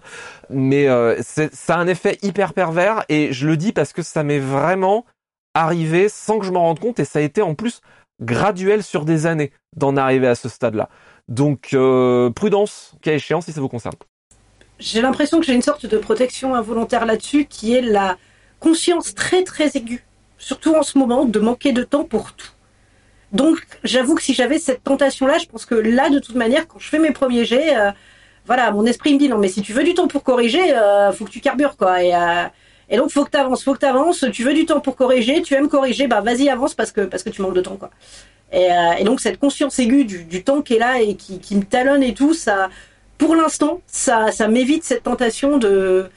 Mais 0.49 0.87
euh, 0.87 1.21
ça 1.21 1.75
a 1.75 1.77
un 1.77 1.87
effet 1.87 2.17
hyper 2.21 2.53
pervers 2.53 3.03
et 3.09 3.33
je 3.33 3.47
le 3.47 3.57
dis 3.57 3.73
parce 3.73 3.91
que 3.91 4.01
ça 4.01 4.23
m'est 4.23 4.39
vraiment 4.39 5.03
arrivé 5.55 6.07
sans 6.07 6.39
que 6.39 6.45
je 6.45 6.53
m'en 6.53 6.61
rende 6.61 6.79
compte 6.79 7.01
et 7.01 7.03
ça 7.03 7.19
a 7.19 7.21
été 7.21 7.41
en 7.41 7.53
plus 7.53 7.81
graduel 8.21 8.81
sur 8.81 9.03
des 9.03 9.25
années 9.25 9.51
d'en 9.75 9.97
arriver 9.97 10.27
à 10.27 10.35
ce 10.35 10.47
stade-là. 10.47 10.87
Donc 11.27 11.75
prudence, 12.33 12.93
cas 13.01 13.11
échéant 13.11 13.41
si 13.41 13.51
ça 13.51 13.59
vous 13.59 13.67
concerne. 13.67 13.95
J'ai 14.79 15.01
l'impression 15.01 15.41
que 15.41 15.45
j'ai 15.45 15.53
une 15.53 15.61
sorte 15.61 15.85
de 15.85 15.97
protection 15.97 16.55
involontaire 16.55 17.05
là-dessus 17.05 17.43
qui 17.43 17.75
est 17.75 17.81
la 17.81 18.15
conscience 18.61 19.13
très 19.15 19.43
très 19.43 19.75
aiguë, 19.75 20.05
surtout 20.37 20.75
en 20.75 20.83
ce 20.83 20.97
moment, 20.97 21.25
de 21.25 21.39
manquer 21.41 21.73
de 21.73 21.83
temps 21.83 22.05
pour 22.05 22.31
tout. 22.31 22.51
Donc, 23.31 23.59
j'avoue 23.83 24.15
que 24.15 24.23
si 24.23 24.33
j'avais 24.33 24.57
cette 24.57 24.83
tentation-là, 24.83 25.37
je 25.37 25.45
pense 25.45 25.65
que 25.65 25.75
là, 25.75 26.09
de 26.09 26.19
toute 26.19 26.35
manière, 26.35 26.67
quand 26.67 26.79
je 26.79 26.87
fais 26.89 26.99
mes 26.99 27.11
premiers 27.11 27.45
jets, 27.45 27.77
euh, 27.77 27.91
voilà, 28.45 28.71
mon 28.71 28.85
esprit 28.85 29.13
me 29.13 29.19
dit 29.19 29.29
non, 29.29 29.37
mais 29.37 29.49
si 29.49 29.61
tu 29.61 29.73
veux 29.73 29.83
du 29.83 29.93
temps 29.93 30.07
pour 30.07 30.23
corriger, 30.23 30.73
euh, 30.75 31.11
faut 31.11 31.25
que 31.25 31.29
tu 31.29 31.39
carbures, 31.39 31.77
quoi. 31.77 32.03
Et, 32.03 32.15
euh, 32.15 32.45
et 32.89 32.97
donc, 32.97 33.11
faut 33.11 33.23
que 33.23 33.29
t'avances, 33.29 33.63
faut 33.63 33.73
que 33.73 33.79
t'avances. 33.79 34.25
Tu 34.33 34.43
veux 34.43 34.53
du 34.53 34.65
temps 34.65 34.79
pour 34.79 34.95
corriger, 34.95 35.41
tu 35.43 35.53
aimes 35.53 35.69
corriger, 35.69 36.07
bah 36.07 36.21
vas-y, 36.21 36.49
avance 36.49 36.73
parce 36.73 36.91
que 36.91 37.01
parce 37.01 37.21
que 37.21 37.29
tu 37.29 37.41
manques 37.41 37.53
de 37.53 37.61
temps, 37.61 37.77
quoi. 37.77 37.91
Et, 38.51 38.67
et 38.97 39.03
donc, 39.03 39.19
cette 39.19 39.37
conscience 39.39 39.77
aiguë 39.77 40.05
du, 40.05 40.23
du, 40.23 40.43
temps 40.43 40.63
qui 40.63 40.73
est 40.73 40.79
là 40.79 40.99
et 40.99 41.15
qui, 41.15 41.39
qui 41.39 41.55
me 41.55 41.61
talonne 41.61 42.01
et 42.01 42.15
tout, 42.15 42.33
ça, 42.33 42.69
pour 43.19 43.35
l'instant, 43.35 43.81
ça, 43.85 44.31
ça 44.31 44.47
m'évite 44.47 44.83
cette 44.83 45.03
tentation 45.03 45.59
de 45.59 46.09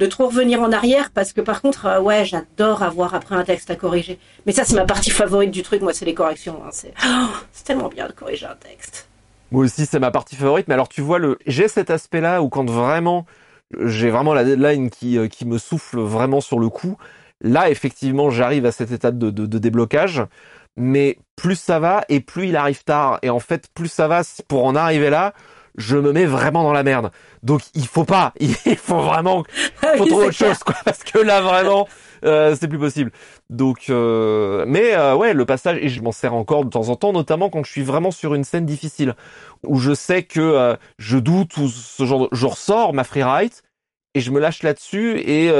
de 0.00 0.06
trop 0.06 0.26
revenir 0.28 0.62
en 0.62 0.72
arrière 0.72 1.10
parce 1.10 1.32
que 1.34 1.42
par 1.42 1.60
contre, 1.60 1.86
euh, 1.86 2.00
ouais, 2.00 2.24
j'adore 2.24 2.82
avoir 2.82 3.14
après 3.14 3.36
un 3.36 3.44
texte 3.44 3.70
à 3.70 3.76
corriger. 3.76 4.18
Mais 4.46 4.52
ça, 4.52 4.64
c'est 4.64 4.74
ma 4.74 4.86
partie 4.86 5.10
favorite 5.10 5.50
du 5.50 5.62
truc, 5.62 5.82
moi, 5.82 5.92
c'est 5.92 6.06
les 6.06 6.14
corrections. 6.14 6.60
Hein. 6.64 6.70
Oh, 7.06 7.36
c'est 7.52 7.64
tellement 7.64 7.88
bien 7.88 8.08
de 8.08 8.12
corriger 8.12 8.46
un 8.46 8.56
texte. 8.56 9.08
Moi 9.52 9.64
aussi, 9.64 9.84
c'est 9.84 9.98
ma 9.98 10.10
partie 10.10 10.36
favorite. 10.36 10.68
Mais 10.68 10.74
alors, 10.74 10.88
tu 10.88 11.02
vois, 11.02 11.18
le, 11.18 11.38
j'ai 11.46 11.68
cet 11.68 11.90
aspect-là 11.90 12.40
où 12.40 12.48
quand 12.48 12.68
vraiment, 12.68 13.26
j'ai 13.78 14.08
vraiment 14.08 14.32
la 14.32 14.44
deadline 14.44 14.88
qui, 14.88 15.18
euh, 15.18 15.28
qui 15.28 15.44
me 15.44 15.58
souffle 15.58 16.00
vraiment 16.00 16.40
sur 16.40 16.58
le 16.58 16.70
coup. 16.70 16.96
Là, 17.42 17.68
effectivement, 17.68 18.30
j'arrive 18.30 18.64
à 18.64 18.72
cette 18.72 18.92
étape 18.92 19.18
de, 19.18 19.28
de, 19.30 19.44
de 19.44 19.58
déblocage. 19.58 20.24
Mais 20.76 21.18
plus 21.36 21.56
ça 21.56 21.78
va 21.78 22.04
et 22.08 22.20
plus 22.20 22.48
il 22.48 22.56
arrive 22.56 22.84
tard. 22.84 23.18
Et 23.22 23.28
en 23.28 23.40
fait, 23.40 23.68
plus 23.74 23.88
ça 23.88 24.08
va 24.08 24.22
pour 24.48 24.64
en 24.64 24.76
arriver 24.76 25.10
là, 25.10 25.34
je 25.76 25.96
me 25.96 26.12
mets 26.12 26.26
vraiment 26.26 26.62
dans 26.62 26.72
la 26.72 26.82
merde. 26.82 27.10
Donc 27.42 27.62
il 27.74 27.86
faut 27.86 28.04
pas, 28.04 28.32
il 28.40 28.76
faut 28.76 29.00
vraiment, 29.00 29.44
ah 29.82 29.96
faut 29.96 30.06
trouver 30.06 30.26
autre 30.26 30.36
chose 30.36 30.58
quoi, 30.58 30.76
parce 30.84 31.02
que 31.04 31.18
là 31.18 31.40
vraiment, 31.40 31.88
euh, 32.24 32.54
c'est 32.58 32.68
plus 32.68 32.78
possible. 32.78 33.10
Donc, 33.48 33.86
euh, 33.88 34.64
mais 34.66 34.94
euh, 34.94 35.14
ouais, 35.16 35.32
le 35.32 35.44
passage 35.44 35.78
et 35.80 35.88
je 35.88 36.02
m'en 36.02 36.12
sers 36.12 36.34
encore 36.34 36.64
de 36.64 36.70
temps 36.70 36.88
en 36.88 36.96
temps, 36.96 37.12
notamment 37.12 37.50
quand 37.50 37.64
je 37.64 37.70
suis 37.70 37.82
vraiment 37.82 38.10
sur 38.10 38.34
une 38.34 38.44
scène 38.44 38.66
difficile 38.66 39.14
où 39.66 39.78
je 39.78 39.94
sais 39.94 40.22
que 40.22 40.76
je 40.98 41.18
doute 41.18 41.56
ou 41.56 41.68
ce 41.68 42.04
genre, 42.04 42.28
de, 42.28 42.28
je 42.32 42.46
ressors 42.46 42.94
ma 42.94 43.04
free 43.04 43.22
write 43.22 43.62
et 44.14 44.20
je 44.20 44.30
me 44.30 44.40
lâche 44.40 44.62
là-dessus 44.62 45.18
et 45.18 45.52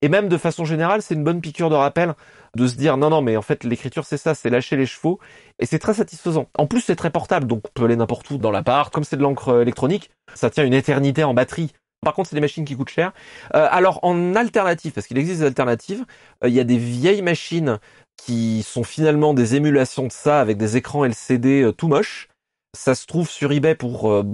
et 0.00 0.08
même 0.08 0.28
de 0.28 0.36
façon 0.36 0.64
générale, 0.64 1.02
c'est 1.02 1.14
une 1.14 1.24
bonne 1.24 1.40
piqûre 1.40 1.70
de 1.70 1.74
rappel 1.74 2.14
de 2.58 2.66
se 2.66 2.76
dire 2.76 2.96
non 2.96 3.10
non 3.10 3.22
mais 3.22 3.36
en 3.36 3.42
fait 3.42 3.64
l'écriture 3.64 4.04
c'est 4.04 4.16
ça, 4.16 4.34
c'est 4.34 4.50
lâcher 4.50 4.76
les 4.76 4.86
chevaux 4.86 5.18
et 5.58 5.66
c'est 5.66 5.78
très 5.78 5.94
satisfaisant. 5.94 6.46
En 6.58 6.66
plus 6.66 6.80
c'est 6.80 6.96
très 6.96 7.10
portable 7.10 7.46
donc 7.46 7.62
on 7.66 7.70
peut 7.72 7.84
aller 7.84 7.96
n'importe 7.96 8.30
où 8.30 8.38
dans 8.38 8.50
l'appart, 8.50 8.92
comme 8.92 9.04
c'est 9.04 9.16
de 9.16 9.22
l'encre 9.22 9.62
électronique, 9.62 10.10
ça 10.34 10.50
tient 10.50 10.64
une 10.64 10.74
éternité 10.74 11.24
en 11.24 11.34
batterie. 11.34 11.72
Par 12.04 12.14
contre, 12.14 12.30
c'est 12.30 12.36
des 12.36 12.40
machines 12.40 12.64
qui 12.64 12.76
coûtent 12.76 12.90
cher. 12.90 13.12
Euh, 13.54 13.66
alors, 13.70 13.98
en 14.02 14.36
alternative, 14.36 14.92
parce 14.92 15.06
qu'il 15.06 15.18
existe 15.18 15.40
des 15.40 15.46
alternatives, 15.46 16.04
euh, 16.44 16.48
il 16.48 16.54
y 16.54 16.60
a 16.60 16.64
des 16.64 16.78
vieilles 16.78 17.22
machines 17.22 17.78
qui 18.16 18.62
sont 18.62 18.84
finalement 18.84 19.34
des 19.34 19.56
émulations 19.56 20.06
de 20.06 20.12
ça 20.12 20.40
avec 20.40 20.56
des 20.58 20.76
écrans 20.76 21.04
LCD 21.04 21.62
euh, 21.62 21.72
tout 21.72 21.88
moches. 21.88 22.28
Ça 22.76 22.94
se 22.94 23.06
trouve 23.06 23.28
sur 23.28 23.50
eBay 23.50 23.74
pour 23.74 24.24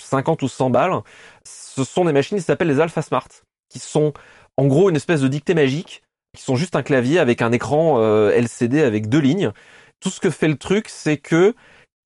50 0.00 0.42
ou 0.42 0.48
100 0.48 0.70
balles. 0.70 1.00
Ce 1.46 1.84
sont 1.84 2.04
des 2.04 2.12
machines 2.12 2.36
qui 2.36 2.42
s'appellent 2.42 2.68
les 2.68 2.80
Alpha 2.80 3.02
Smart, 3.02 3.28
qui 3.70 3.78
sont 3.78 4.12
en 4.56 4.66
gros 4.66 4.90
une 4.90 4.96
espèce 4.96 5.20
de 5.20 5.28
dictée 5.28 5.54
magique, 5.54 6.02
qui 6.34 6.42
sont 6.42 6.56
juste 6.56 6.76
un 6.76 6.82
clavier 6.82 7.18
avec 7.18 7.42
un 7.42 7.52
écran 7.52 8.00
LCD 8.30 8.82
avec 8.82 9.08
deux 9.08 9.20
lignes. 9.20 9.52
Tout 10.00 10.10
ce 10.10 10.20
que 10.20 10.30
fait 10.30 10.48
le 10.48 10.56
truc, 10.56 10.88
c'est 10.88 11.16
que 11.16 11.54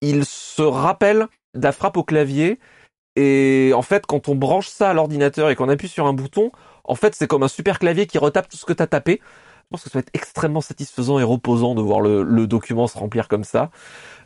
il 0.01 0.25
se 0.25 0.63
rappelle 0.63 1.27
de 1.55 1.63
la 1.63 1.73
frappe 1.73 1.97
au 1.97 2.05
clavier 2.05 2.59
et 3.19 3.73
en 3.75 3.83
fait, 3.83 4.07
quand 4.07 4.29
on 4.29 4.37
branche 4.37 4.69
ça 4.69 4.91
à 4.91 4.95
l'ordinateur 4.95 5.51
et 5.51 5.57
qu'on 5.57 5.69
appuie 5.69 5.89
sur 5.89 6.07
un 6.07 6.13
bouton, 6.13 6.53
en 6.85 6.95
fait, 6.95 7.17
c'est 7.17 7.27
comme 7.27 7.43
un 7.43 7.49
super 7.49 7.81
clavier 7.81 8.07
qui 8.07 8.17
retape 8.17 8.49
tout 8.49 8.57
ce 8.57 8.65
que 8.65 8.73
tu 8.73 8.81
as 8.81 8.87
tapé. 8.87 9.21
Je 9.21 9.67
pense 9.71 9.83
que 9.83 9.91
ça 9.91 9.99
va 9.99 10.01
être 10.01 10.15
extrêmement 10.15 10.61
satisfaisant 10.61 11.19
et 11.19 11.25
reposant 11.25 11.75
de 11.75 11.83
voir 11.83 12.01
le, 12.01 12.47
document 12.47 12.87
se 12.87 12.97
remplir 12.97 13.27
comme 13.27 13.43
ça. 13.43 13.71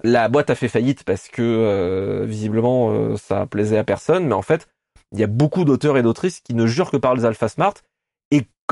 La 0.04 0.28
boîte 0.28 0.50
a 0.50 0.54
fait 0.54 0.68
faillite 0.68 1.04
parce 1.04 1.28
que 1.28 1.40
euh, 1.40 2.26
visiblement 2.26 2.90
euh, 2.90 3.16
ça 3.16 3.47
plaisait 3.47 3.78
à 3.78 3.85
personne, 3.85 4.26
mais 4.26 4.35
en 4.35 4.42
fait, 4.42 4.68
il 5.12 5.18
y 5.21 5.25
a 5.25 5.26
beaucoup 5.26 5.64
d'auteurs 5.64 5.97
et 5.97 6.02
d'autrices 6.02 6.40
qui 6.40 6.52
ne 6.52 6.66
jurent 6.66 6.90
que 6.90 6.99
par 6.99 7.14
les 7.14 7.25
Alpha 7.25 7.49
Smart. 7.49 7.75
Et 7.75 7.91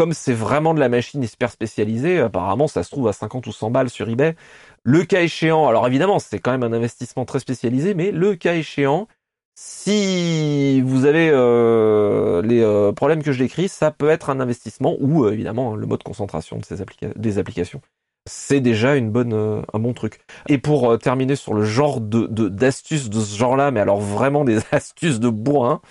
comme 0.00 0.14
c'est 0.14 0.33
vraiment 0.33 0.73
de 0.73 0.80
la 0.80 0.88
machine 0.88 1.23
hyper 1.23 1.50
spécialisée, 1.50 2.21
apparemment 2.21 2.69
ça 2.69 2.83
se 2.83 2.90
trouve 2.90 3.07
à 3.09 3.12
50 3.12 3.47
ou 3.47 3.52
100 3.52 3.71
balles 3.71 3.90
sur 3.90 4.09
eBay. 4.09 4.35
Le 4.83 5.04
cas 5.04 5.21
échéant, 5.21 5.69
alors 5.69 5.87
évidemment 5.87 6.19
c'est 6.19 6.38
quand 6.38 6.52
même 6.52 6.62
un 6.62 6.73
investissement 6.73 7.26
très 7.26 7.38
spécialisé, 7.38 7.92
mais 7.92 8.11
le 8.11 8.35
cas 8.35 8.54
échéant, 8.54 9.09
si 9.54 10.80
vous 10.80 11.04
avez 11.04 11.28
euh, 11.30 12.40
les 12.40 12.62
euh, 12.62 12.92
problèmes 12.92 13.23
que 13.23 13.30
je 13.33 13.40
décris, 13.40 13.69
ça 13.69 13.90
peut 13.90 14.09
être 14.09 14.30
un 14.30 14.40
investissement 14.40 14.97
ou 15.00 15.26
euh, 15.26 15.33
évidemment 15.33 15.76
le 15.76 15.87
mode 15.87 16.02
concentration 16.02 16.57
de 16.57 17.12
des 17.14 17.38
applications. 17.38 17.83
C'est 18.26 18.61
déjà 18.62 18.97
une 18.97 19.11
bonne, 19.11 19.35
un 19.35 19.78
bon 19.78 19.92
truc. 19.92 20.21
Et 20.49 20.57
pour 20.57 20.99
terminer 20.99 21.37
sur 21.37 21.52
le 21.52 21.62
genre 21.62 22.00
de 22.00 22.26
d'astuces 22.49 23.11
de, 23.11 23.21
ce 23.21 23.37
genre-là, 23.37 23.71
mais 23.71 23.80
alors 23.80 24.00
vraiment 24.00 24.45
des 24.45 24.61
astuces 24.73 25.21
de 25.21 25.28
bourrin, 25.28 25.83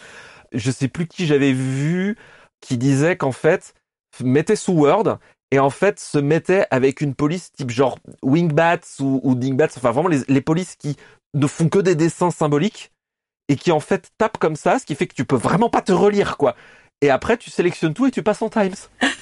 je 0.52 0.72
sais 0.72 0.88
plus 0.88 1.06
qui 1.06 1.28
j'avais 1.28 1.54
vu 1.54 2.18
qui 2.60 2.80
disait 2.80 3.16
qu'en 3.16 3.32
fait 3.32 3.76
mettez 4.22 4.56
sous 4.56 4.74
Word 4.74 5.18
et 5.52 5.60
en 5.60 5.70
fait 5.70 6.00
se 6.00 6.18
mettait 6.18 6.66
avec 6.72 7.02
une 7.02 7.16
police 7.16 7.52
type 7.52 7.70
genre 7.70 7.98
Wingbats 8.22 9.00
ou, 9.00 9.20
ou 9.24 9.36
Dingbats, 9.36 9.70
enfin 9.76 9.92
vraiment 9.92 10.10
les, 10.10 10.22
les 10.28 10.42
polices 10.42 10.76
qui 10.76 10.96
ne 11.34 11.48
font 11.48 11.70
que 11.70 11.80
des 11.80 11.96
dessins 11.96 12.32
symboliques 12.32 12.92
et 13.48 13.56
qui 13.56 13.72
en 13.72 13.80
fait 13.80 14.12
tape 14.18 14.38
comme 14.38 14.56
ça, 14.56 14.80
ce 14.80 14.86
qui 14.86 14.96
fait 14.96 15.08
que 15.08 15.16
tu 15.16 15.26
peux 15.26 15.36
vraiment 15.36 15.70
pas 15.70 15.82
te 15.82 15.92
relire 15.92 16.38
quoi. 16.38 16.56
Et 17.02 17.10
après 17.10 17.38
tu 17.38 17.50
sélectionnes 17.50 17.94
tout 17.94 18.06
et 18.06 18.12
tu 18.12 18.24
passes 18.24 18.42
en 18.42 18.50
Times. 18.50 18.76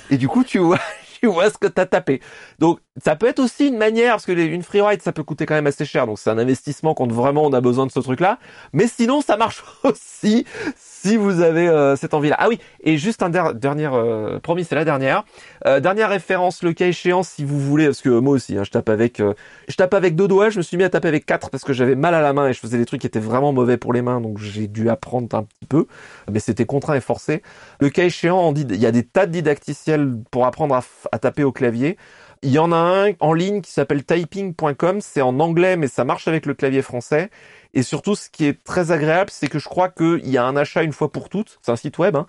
Et 0.09 0.17
du 0.17 0.27
coup 0.27 0.43
tu 0.43 0.57
vois 0.59 0.79
tu 1.19 1.27
vois 1.27 1.49
ce 1.49 1.57
que 1.57 1.67
t'as 1.67 1.85
tapé. 1.85 2.21
Donc 2.59 2.79
ça 3.03 3.15
peut 3.15 3.27
être 3.27 3.39
aussi 3.39 3.67
une 3.67 3.77
manière 3.77 4.13
parce 4.13 4.25
que 4.25 4.31
les, 4.31 4.45
une 4.45 4.63
freeride 4.63 5.01
ça 5.01 5.11
peut 5.11 5.23
coûter 5.23 5.45
quand 5.45 5.53
même 5.53 5.67
assez 5.67 5.85
cher 5.85 6.07
donc 6.07 6.17
c'est 6.17 6.31
un 6.31 6.37
investissement 6.37 6.95
quand 6.95 7.11
vraiment 7.11 7.45
on 7.45 7.53
a 7.53 7.61
besoin 7.61 7.85
de 7.85 7.91
ce 7.91 7.99
truc 7.99 8.19
là. 8.19 8.39
Mais 8.73 8.87
sinon 8.87 9.21
ça 9.21 9.37
marche 9.37 9.63
aussi 9.83 10.45
si 10.75 11.15
vous 11.15 11.41
avez 11.41 11.67
euh, 11.67 11.95
cette 11.95 12.13
envie-là. 12.13 12.35
Ah 12.39 12.49
oui, 12.49 12.59
et 12.83 12.97
juste 12.97 13.21
un 13.23 13.29
dernier 13.29 13.89
euh, 13.91 14.39
promis, 14.39 14.63
c'est 14.63 14.75
la 14.75 14.85
dernière. 14.85 15.23
Euh, 15.65 15.79
dernière 15.79 16.09
référence, 16.09 16.63
le 16.63 16.73
cas 16.73 16.87
échéant, 16.87 17.23
si 17.23 17.43
vous 17.43 17.59
voulez, 17.59 17.85
parce 17.85 18.01
que 18.01 18.09
moi 18.09 18.33
aussi, 18.33 18.57
hein, 18.57 18.63
je 18.63 18.71
tape 18.71 18.89
avec, 18.89 19.21
je 19.67 19.75
tape 19.75 19.93
avec 19.93 20.15
deux 20.15 20.27
doigts. 20.27 20.49
Je 20.49 20.57
me 20.57 20.63
suis 20.63 20.75
mis 20.75 20.83
à 20.83 20.89
taper 20.89 21.07
avec 21.07 21.25
quatre 21.25 21.49
parce 21.49 21.63
que 21.63 21.73
j'avais 21.73 21.95
mal 21.95 22.13
à 22.13 22.21
la 22.21 22.33
main 22.33 22.47
et 22.47 22.53
je 22.53 22.59
faisais 22.59 22.77
des 22.77 22.85
trucs 22.85 23.01
qui 23.01 23.07
étaient 23.07 23.19
vraiment 23.19 23.53
mauvais 23.53 23.77
pour 23.77 23.93
les 23.93 24.01
mains, 24.01 24.21
donc 24.21 24.37
j'ai 24.39 24.67
dû 24.67 24.89
apprendre 24.89 25.27
un 25.35 25.43
petit 25.43 25.65
peu, 25.67 25.85
mais 26.31 26.39
c'était 26.39 26.65
contraint 26.65 26.95
et 26.95 27.01
forcé. 27.01 27.41
Le 27.79 27.89
cas 27.89 28.03
échéant, 28.03 28.53
il 28.55 28.75
y 28.75 28.85
a 28.85 28.91
des 28.91 29.03
tas 29.03 29.25
de 29.25 29.31
didacticiels 29.31 30.15
pour 30.31 30.45
apprendre 30.45 30.75
à, 30.75 30.83
à 31.11 31.19
taper 31.19 31.43
au 31.43 31.51
clavier. 31.51 31.97
Il 32.43 32.51
y 32.51 32.59
en 32.59 32.71
a 32.71 32.77
un 32.77 33.13
en 33.19 33.33
ligne 33.33 33.61
qui 33.61 33.71
s'appelle 33.71 34.05
typing.com, 34.05 35.01
c'est 35.01 35.21
en 35.21 35.39
anglais 35.39 35.75
mais 35.75 35.87
ça 35.87 36.03
marche 36.03 36.27
avec 36.27 36.45
le 36.45 36.53
clavier 36.53 36.81
français. 36.81 37.29
Et 37.73 37.83
surtout, 37.83 38.15
ce 38.15 38.29
qui 38.29 38.45
est 38.45 38.63
très 38.63 38.91
agréable, 38.91 39.29
c'est 39.31 39.47
que 39.47 39.59
je 39.59 39.67
crois 39.67 39.89
qu'il 39.89 40.27
y 40.27 40.37
a 40.37 40.45
un 40.45 40.55
achat 40.55 40.83
une 40.83 40.93
fois 40.93 41.11
pour 41.11 41.29
toutes, 41.29 41.59
c'est 41.61 41.71
un 41.71 41.75
site 41.75 41.97
web, 41.97 42.15
hein, 42.15 42.25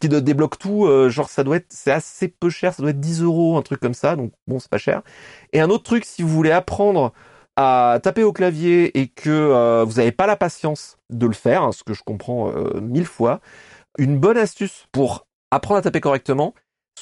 qui 0.00 0.08
débloque 0.08 0.58
tout, 0.58 0.86
euh, 0.86 1.08
genre 1.08 1.28
ça 1.28 1.44
doit 1.44 1.56
être, 1.56 1.66
c'est 1.68 1.92
assez 1.92 2.28
peu 2.28 2.50
cher, 2.50 2.72
ça 2.72 2.82
doit 2.82 2.90
être 2.90 3.00
10 3.00 3.22
euros, 3.22 3.56
un 3.56 3.62
truc 3.62 3.80
comme 3.80 3.94
ça, 3.94 4.16
donc 4.16 4.32
bon, 4.46 4.58
c'est 4.58 4.70
pas 4.70 4.78
cher. 4.78 5.02
Et 5.52 5.60
un 5.60 5.70
autre 5.70 5.84
truc, 5.84 6.04
si 6.04 6.22
vous 6.22 6.28
voulez 6.28 6.50
apprendre 6.50 7.12
à 7.56 7.98
taper 8.02 8.22
au 8.22 8.32
clavier 8.32 8.98
et 8.98 9.08
que 9.08 9.30
euh, 9.30 9.84
vous 9.84 9.94
n'avez 9.94 10.12
pas 10.12 10.26
la 10.26 10.36
patience 10.36 10.96
de 11.10 11.26
le 11.26 11.32
faire, 11.32 11.64
hein, 11.64 11.72
ce 11.72 11.82
que 11.82 11.92
je 11.92 12.02
comprends 12.04 12.50
euh, 12.50 12.80
mille 12.80 13.06
fois, 13.06 13.40
une 13.98 14.18
bonne 14.18 14.38
astuce 14.38 14.86
pour 14.92 15.26
apprendre 15.50 15.78
à 15.78 15.82
taper 15.82 16.00
correctement, 16.00 16.54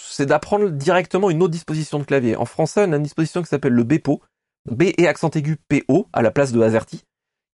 c'est 0.09 0.27
d'apprendre 0.27 0.71
directement 0.71 1.31
une 1.31 1.43
autre 1.43 1.53
disposition 1.53 1.99
de 1.99 2.05
clavier. 2.05 2.37
En 2.37 2.45
français, 2.45 2.85
on 2.87 2.93
a 2.93 2.97
une 2.97 3.03
disposition 3.03 3.43
qui 3.43 3.49
s'appelle 3.49 3.73
le 3.73 3.85
BPO, 3.85 4.21
B 4.71 4.85
et 4.97 5.07
accent 5.07 5.31
aigu 5.31 5.57
PO 5.69 6.09
à 6.13 6.23
la 6.23 6.31
place 6.31 6.53
de 6.53 6.61
AZERTY 6.61 7.05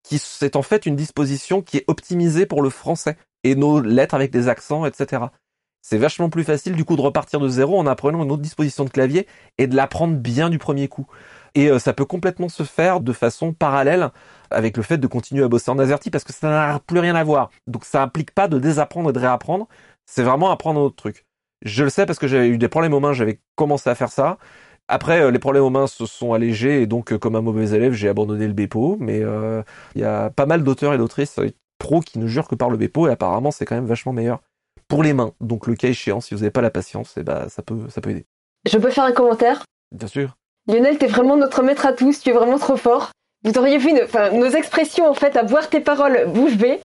qui 0.02 0.18
c'est 0.18 0.56
en 0.56 0.62
fait 0.62 0.86
une 0.86 0.96
disposition 0.96 1.62
qui 1.62 1.78
est 1.78 1.84
optimisée 1.86 2.46
pour 2.46 2.62
le 2.62 2.70
français 2.70 3.16
et 3.44 3.54
nos 3.54 3.80
lettres 3.80 4.14
avec 4.14 4.30
des 4.30 4.48
accents, 4.48 4.84
etc. 4.84 5.24
C'est 5.82 5.98
vachement 5.98 6.28
plus 6.28 6.44
facile 6.44 6.74
du 6.74 6.84
coup 6.84 6.96
de 6.96 7.00
repartir 7.00 7.40
de 7.40 7.48
zéro 7.48 7.78
en 7.78 7.86
apprenant 7.86 8.22
une 8.22 8.30
autre 8.30 8.42
disposition 8.42 8.84
de 8.84 8.90
clavier 8.90 9.26
et 9.56 9.66
de 9.66 9.74
l'apprendre 9.74 10.16
bien 10.16 10.50
du 10.50 10.58
premier 10.58 10.88
coup. 10.88 11.06
Et 11.54 11.68
euh, 11.68 11.78
ça 11.78 11.92
peut 11.92 12.04
complètement 12.04 12.48
se 12.48 12.62
faire 12.62 13.00
de 13.00 13.12
façon 13.12 13.52
parallèle 13.52 14.10
avec 14.50 14.76
le 14.76 14.82
fait 14.82 14.98
de 14.98 15.06
continuer 15.06 15.42
à 15.42 15.48
bosser 15.48 15.70
en 15.70 15.78
AZERTY 15.78 16.10
parce 16.10 16.24
que 16.24 16.32
ça 16.32 16.48
n'a 16.48 16.80
plus 16.80 17.00
rien 17.00 17.14
à 17.14 17.24
voir. 17.24 17.50
Donc 17.66 17.84
ça 17.84 18.02
implique 18.02 18.32
pas 18.32 18.46
de 18.46 18.58
désapprendre 18.58 19.10
et 19.10 19.12
de 19.12 19.18
réapprendre, 19.18 19.68
c'est 20.06 20.22
vraiment 20.22 20.50
apprendre 20.50 20.80
un 20.80 20.84
autre 20.84 20.96
truc. 20.96 21.24
Je 21.62 21.84
le 21.84 21.90
sais 21.90 22.06
parce 22.06 22.18
que 22.18 22.26
j'avais 22.26 22.48
eu 22.48 22.58
des 22.58 22.68
problèmes 22.68 22.94
aux 22.94 23.00
mains, 23.00 23.12
j'avais 23.12 23.40
commencé 23.54 23.90
à 23.90 23.94
faire 23.94 24.10
ça. 24.10 24.38
Après, 24.88 25.20
euh, 25.20 25.30
les 25.30 25.38
problèmes 25.38 25.62
aux 25.62 25.70
mains 25.70 25.86
se 25.86 26.04
sont 26.04 26.32
allégés 26.32 26.82
et 26.82 26.86
donc, 26.86 27.12
euh, 27.12 27.18
comme 27.18 27.36
un 27.36 27.42
mauvais 27.42 27.70
élève, 27.70 27.92
j'ai 27.92 28.08
abandonné 28.08 28.46
le 28.46 28.52
Bepo. 28.52 28.96
Mais 28.98 29.20
euh, 29.22 29.62
il 29.94 30.00
y 30.00 30.04
a 30.04 30.30
pas 30.30 30.46
mal 30.46 30.64
d'auteurs 30.64 30.94
et 30.94 30.98
d'autrices 30.98 31.38
pros 31.78 32.00
qui 32.00 32.18
ne 32.18 32.26
jurent 32.26 32.48
que 32.48 32.56
par 32.56 32.70
le 32.70 32.76
Bepo 32.76 33.06
et 33.06 33.12
apparemment, 33.12 33.50
c'est 33.50 33.64
quand 33.64 33.76
même 33.76 33.86
vachement 33.86 34.12
meilleur 34.12 34.40
pour 34.88 35.02
les 35.02 35.12
mains. 35.12 35.32
Donc, 35.40 35.66
le 35.66 35.76
cas 35.76 35.88
échéant, 35.88 36.20
si 36.20 36.34
vous 36.34 36.40
n'avez 36.40 36.50
pas 36.50 36.60
la 36.60 36.70
patience, 36.70 37.16
et 37.16 37.20
eh 37.20 37.22
ben, 37.22 37.48
ça 37.48 37.62
peut, 37.62 37.88
ça 37.88 38.00
peut 38.00 38.10
aider. 38.10 38.26
Je 38.68 38.76
peux 38.78 38.90
faire 38.90 39.04
un 39.04 39.12
commentaire? 39.12 39.64
Bien 39.92 40.08
sûr. 40.08 40.36
Lionel, 40.66 40.98
t'es 40.98 41.06
vraiment 41.06 41.36
notre 41.36 41.62
maître 41.62 41.86
à 41.86 41.92
tous. 41.92 42.20
Tu 42.20 42.30
es 42.30 42.32
vraiment 42.32 42.58
trop 42.58 42.76
fort. 42.76 43.10
Vous 43.44 43.56
auriez 43.56 43.78
vu 43.78 43.92
nos 43.92 44.48
expressions 44.50 45.08
en 45.08 45.14
fait 45.14 45.36
à 45.36 45.42
voir 45.42 45.70
tes 45.70 45.80
paroles 45.80 46.26
bouche 46.26 46.56
bée. 46.56 46.80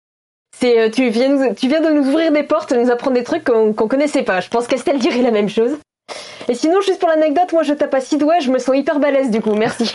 C'est 0.59 0.91
tu 0.91 1.09
viens, 1.09 1.53
tu 1.53 1.67
viens 1.67 1.81
de 1.81 1.89
nous 1.89 2.07
ouvrir 2.07 2.31
des 2.31 2.43
portes, 2.43 2.71
nous 2.71 2.91
apprendre 2.91 3.15
des 3.15 3.23
trucs 3.23 3.43
qu'on 3.43 3.73
connaissait 3.73 4.23
pas. 4.23 4.39
Je 4.39 4.49
pense 4.49 4.67
qu'Estelle 4.67 4.99
dirait 4.99 5.21
la 5.21 5.31
même 5.31 5.49
chose. 5.49 5.77
Et 6.49 6.55
sinon, 6.55 6.81
juste 6.81 6.99
pour 6.99 7.09
l'anecdote, 7.09 7.51
moi 7.53 7.63
je 7.63 7.73
tape 7.73 7.93
à 7.93 8.01
six 8.01 8.17
doigts, 8.17 8.39
je 8.39 8.51
me 8.51 8.59
sens 8.59 8.75
hyper 8.75 8.99
balèze 8.99 9.31
du 9.31 9.41
coup, 9.41 9.53
merci. 9.53 9.93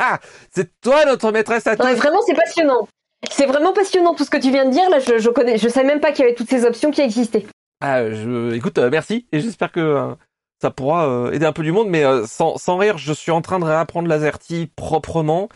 c'est 0.54 0.68
toi 0.80 1.04
notre 1.06 1.32
maîtresse 1.32 1.66
à 1.66 1.76
tous. 1.76 1.86
vraiment, 1.94 2.20
c'est 2.26 2.34
passionnant. 2.34 2.88
C'est 3.30 3.46
vraiment 3.46 3.72
passionnant 3.72 4.14
tout 4.14 4.24
ce 4.24 4.30
que 4.30 4.36
tu 4.36 4.50
viens 4.50 4.66
de 4.66 4.70
dire. 4.70 4.88
Là, 4.90 4.98
je, 4.98 5.18
je 5.18 5.30
connais, 5.30 5.56
je 5.58 5.68
savais 5.68 5.86
même 5.86 6.00
pas 6.00 6.12
qu'il 6.12 6.24
y 6.24 6.28
avait 6.28 6.34
toutes 6.34 6.50
ces 6.50 6.64
options 6.64 6.90
qui 6.90 7.00
existaient. 7.00 7.46
Ah, 7.80 8.10
je, 8.10 8.54
écoute, 8.54 8.78
euh, 8.78 8.90
merci 8.90 9.26
et 9.32 9.40
j'espère 9.40 9.72
que 9.72 9.80
euh, 9.80 10.14
ça 10.60 10.70
pourra 10.70 11.08
euh, 11.08 11.32
aider 11.32 11.46
un 11.46 11.52
peu 11.52 11.62
du 11.62 11.72
monde. 11.72 11.88
Mais 11.88 12.04
sans, 12.26 12.56
sans 12.58 12.76
rire, 12.76 12.98
je 12.98 13.12
suis 13.12 13.32
en 13.32 13.40
train 13.40 13.58
de 13.58 13.64
réapprendre 13.64 14.08
l'Azerty 14.08 14.70
proprement 14.76 15.48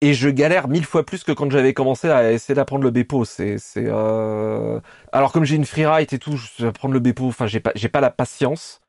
et 0.00 0.14
je 0.14 0.28
galère 0.28 0.68
mille 0.68 0.84
fois 0.84 1.04
plus 1.04 1.24
que 1.24 1.32
quand 1.32 1.50
j'avais 1.50 1.74
commencé 1.74 2.08
à 2.08 2.32
essayer 2.32 2.54
d'apprendre 2.54 2.84
le 2.84 2.90
Bepo. 2.90 3.24
C'est, 3.24 3.58
c'est, 3.58 3.88
alors 3.88 5.32
comme 5.32 5.44
j'ai 5.44 5.56
une 5.56 5.64
freeride 5.64 6.12
et 6.12 6.18
tout, 6.18 6.36
je 6.36 6.62
vais 6.62 6.68
apprendre 6.68 6.94
le 6.94 7.00
Bepo. 7.00 7.26
Enfin, 7.26 7.46
j'ai 7.46 7.60
pas, 7.60 7.72
j'ai 7.74 7.88
pas 7.88 8.00
la 8.00 8.10
patience. 8.10 8.80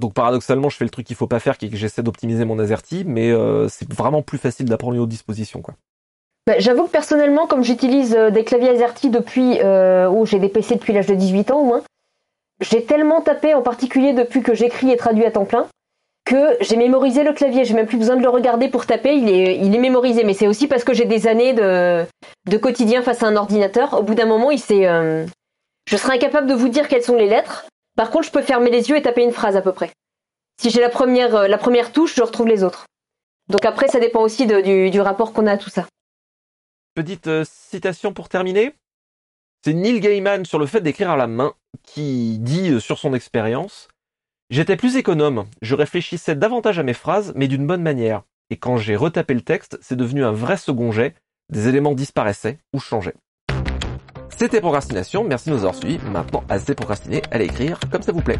Donc 0.00 0.12
paradoxalement, 0.12 0.68
je 0.68 0.76
fais 0.76 0.84
le 0.84 0.90
truc 0.90 1.06
qu'il 1.06 1.16
faut 1.16 1.26
pas 1.26 1.40
faire, 1.40 1.56
qui 1.56 1.66
est 1.66 1.70
que 1.70 1.76
j'essaie 1.76 2.02
d'optimiser 2.02 2.44
mon 2.44 2.58
AZERTY, 2.58 3.04
mais 3.06 3.30
euh, 3.30 3.68
c'est 3.68 3.90
vraiment 3.92 4.22
plus 4.22 4.38
facile 4.38 4.66
d'apprendre 4.66 4.94
une 4.94 5.00
autre 5.00 5.10
disposition, 5.10 5.62
quoi. 5.62 5.74
Bah, 6.46 6.58
J'avoue 6.58 6.84
que 6.84 6.90
personnellement, 6.90 7.46
comme 7.46 7.64
j'utilise 7.64 8.14
euh, 8.14 8.30
des 8.30 8.44
claviers 8.44 8.70
AZERTY 8.70 9.10
depuis, 9.10 9.58
euh, 9.60 10.08
oh, 10.08 10.26
j'ai 10.26 10.38
des 10.38 10.48
PC 10.48 10.74
depuis 10.74 10.92
l'âge 10.92 11.06
de 11.06 11.14
18 11.14 11.50
ans 11.50 11.60
au 11.60 11.64
moins, 11.64 11.82
j'ai 12.60 12.84
tellement 12.84 13.20
tapé, 13.22 13.54
en 13.54 13.62
particulier 13.62 14.12
depuis 14.12 14.42
que 14.42 14.54
j'écris 14.54 14.90
et 14.90 14.96
traduis 14.96 15.24
à 15.24 15.30
temps 15.30 15.44
plein, 15.44 15.66
que 16.26 16.56
j'ai 16.60 16.76
mémorisé 16.76 17.22
le 17.24 17.32
clavier. 17.32 17.64
J'ai 17.64 17.72
même 17.72 17.86
plus 17.86 17.96
besoin 17.96 18.16
de 18.16 18.22
le 18.22 18.28
regarder 18.28 18.68
pour 18.68 18.84
taper, 18.84 19.16
il 19.16 19.30
est, 19.30 19.56
il 19.56 19.74
est 19.74 19.78
mémorisé. 19.78 20.24
Mais 20.24 20.34
c'est 20.34 20.48
aussi 20.48 20.66
parce 20.66 20.84
que 20.84 20.92
j'ai 20.92 21.06
des 21.06 21.26
années 21.26 21.54
de, 21.54 22.04
de 22.46 22.56
quotidien 22.58 23.02
face 23.02 23.22
à 23.22 23.28
un 23.28 23.36
ordinateur. 23.36 23.94
Au 23.94 24.02
bout 24.02 24.14
d'un 24.14 24.26
moment, 24.26 24.50
il 24.50 24.58
s'est, 24.58 24.86
euh, 24.86 25.24
je 25.88 25.96
serais 25.96 26.16
incapable 26.16 26.48
de 26.48 26.54
vous 26.54 26.68
dire 26.68 26.88
quelles 26.88 27.04
sont 27.04 27.16
les 27.16 27.28
lettres. 27.28 27.66
Par 27.96 28.10
contre, 28.10 28.26
je 28.26 28.32
peux 28.32 28.42
fermer 28.42 28.70
les 28.70 28.90
yeux 28.90 28.96
et 28.96 29.02
taper 29.02 29.22
une 29.22 29.32
phrase 29.32 29.56
à 29.56 29.62
peu 29.62 29.72
près. 29.72 29.90
Si 30.60 30.70
j'ai 30.70 30.80
la 30.80 30.90
première, 30.90 31.34
euh, 31.34 31.48
la 31.48 31.58
première 31.58 31.92
touche, 31.92 32.16
je 32.16 32.22
retrouve 32.22 32.48
les 32.48 32.64
autres. 32.64 32.86
Donc 33.48 33.64
après, 33.64 33.86
ça 33.88 34.00
dépend 34.00 34.20
aussi 34.20 34.46
du, 34.46 35.00
rapport 35.00 35.32
qu'on 35.32 35.46
a 35.46 35.52
à 35.52 35.58
tout 35.58 35.70
ça. 35.70 35.86
Petite 36.94 37.28
euh, 37.28 37.44
citation 37.48 38.12
pour 38.12 38.28
terminer. 38.28 38.74
C'est 39.64 39.74
Neil 39.74 40.00
Gaiman 40.00 40.44
sur 40.44 40.58
le 40.58 40.66
fait 40.66 40.80
d'écrire 40.80 41.10
à 41.10 41.16
la 41.16 41.26
main 41.26 41.54
qui 41.84 42.38
dit 42.38 42.80
sur 42.80 42.98
son 42.98 43.14
expérience 43.14 43.88
J'étais 44.48 44.76
plus 44.76 44.96
économe, 44.96 45.46
je 45.60 45.74
réfléchissais 45.74 46.36
davantage 46.36 46.78
à 46.78 46.84
mes 46.84 46.94
phrases, 46.94 47.32
mais 47.34 47.48
d'une 47.48 47.66
bonne 47.66 47.82
manière. 47.82 48.22
Et 48.48 48.56
quand 48.56 48.76
j'ai 48.76 48.94
retapé 48.94 49.34
le 49.34 49.40
texte, 49.40 49.76
c'est 49.82 49.96
devenu 49.96 50.24
un 50.24 50.30
vrai 50.30 50.56
second 50.56 50.92
jet, 50.92 51.16
des 51.50 51.66
éléments 51.66 51.96
disparaissaient 51.96 52.58
ou 52.72 52.78
changeaient. 52.78 53.16
C'était 54.28 54.60
Procrastination, 54.60 55.24
merci 55.24 55.48
de 55.48 55.54
nous 55.54 55.62
avoir 55.62 55.74
suivis. 55.74 55.98
Maintenant, 56.12 56.44
assez 56.48 56.76
procrastiné, 56.76 57.22
allez 57.32 57.46
écrire 57.46 57.80
comme 57.90 58.02
ça 58.02 58.12
vous 58.12 58.22
plaît. 58.22 58.38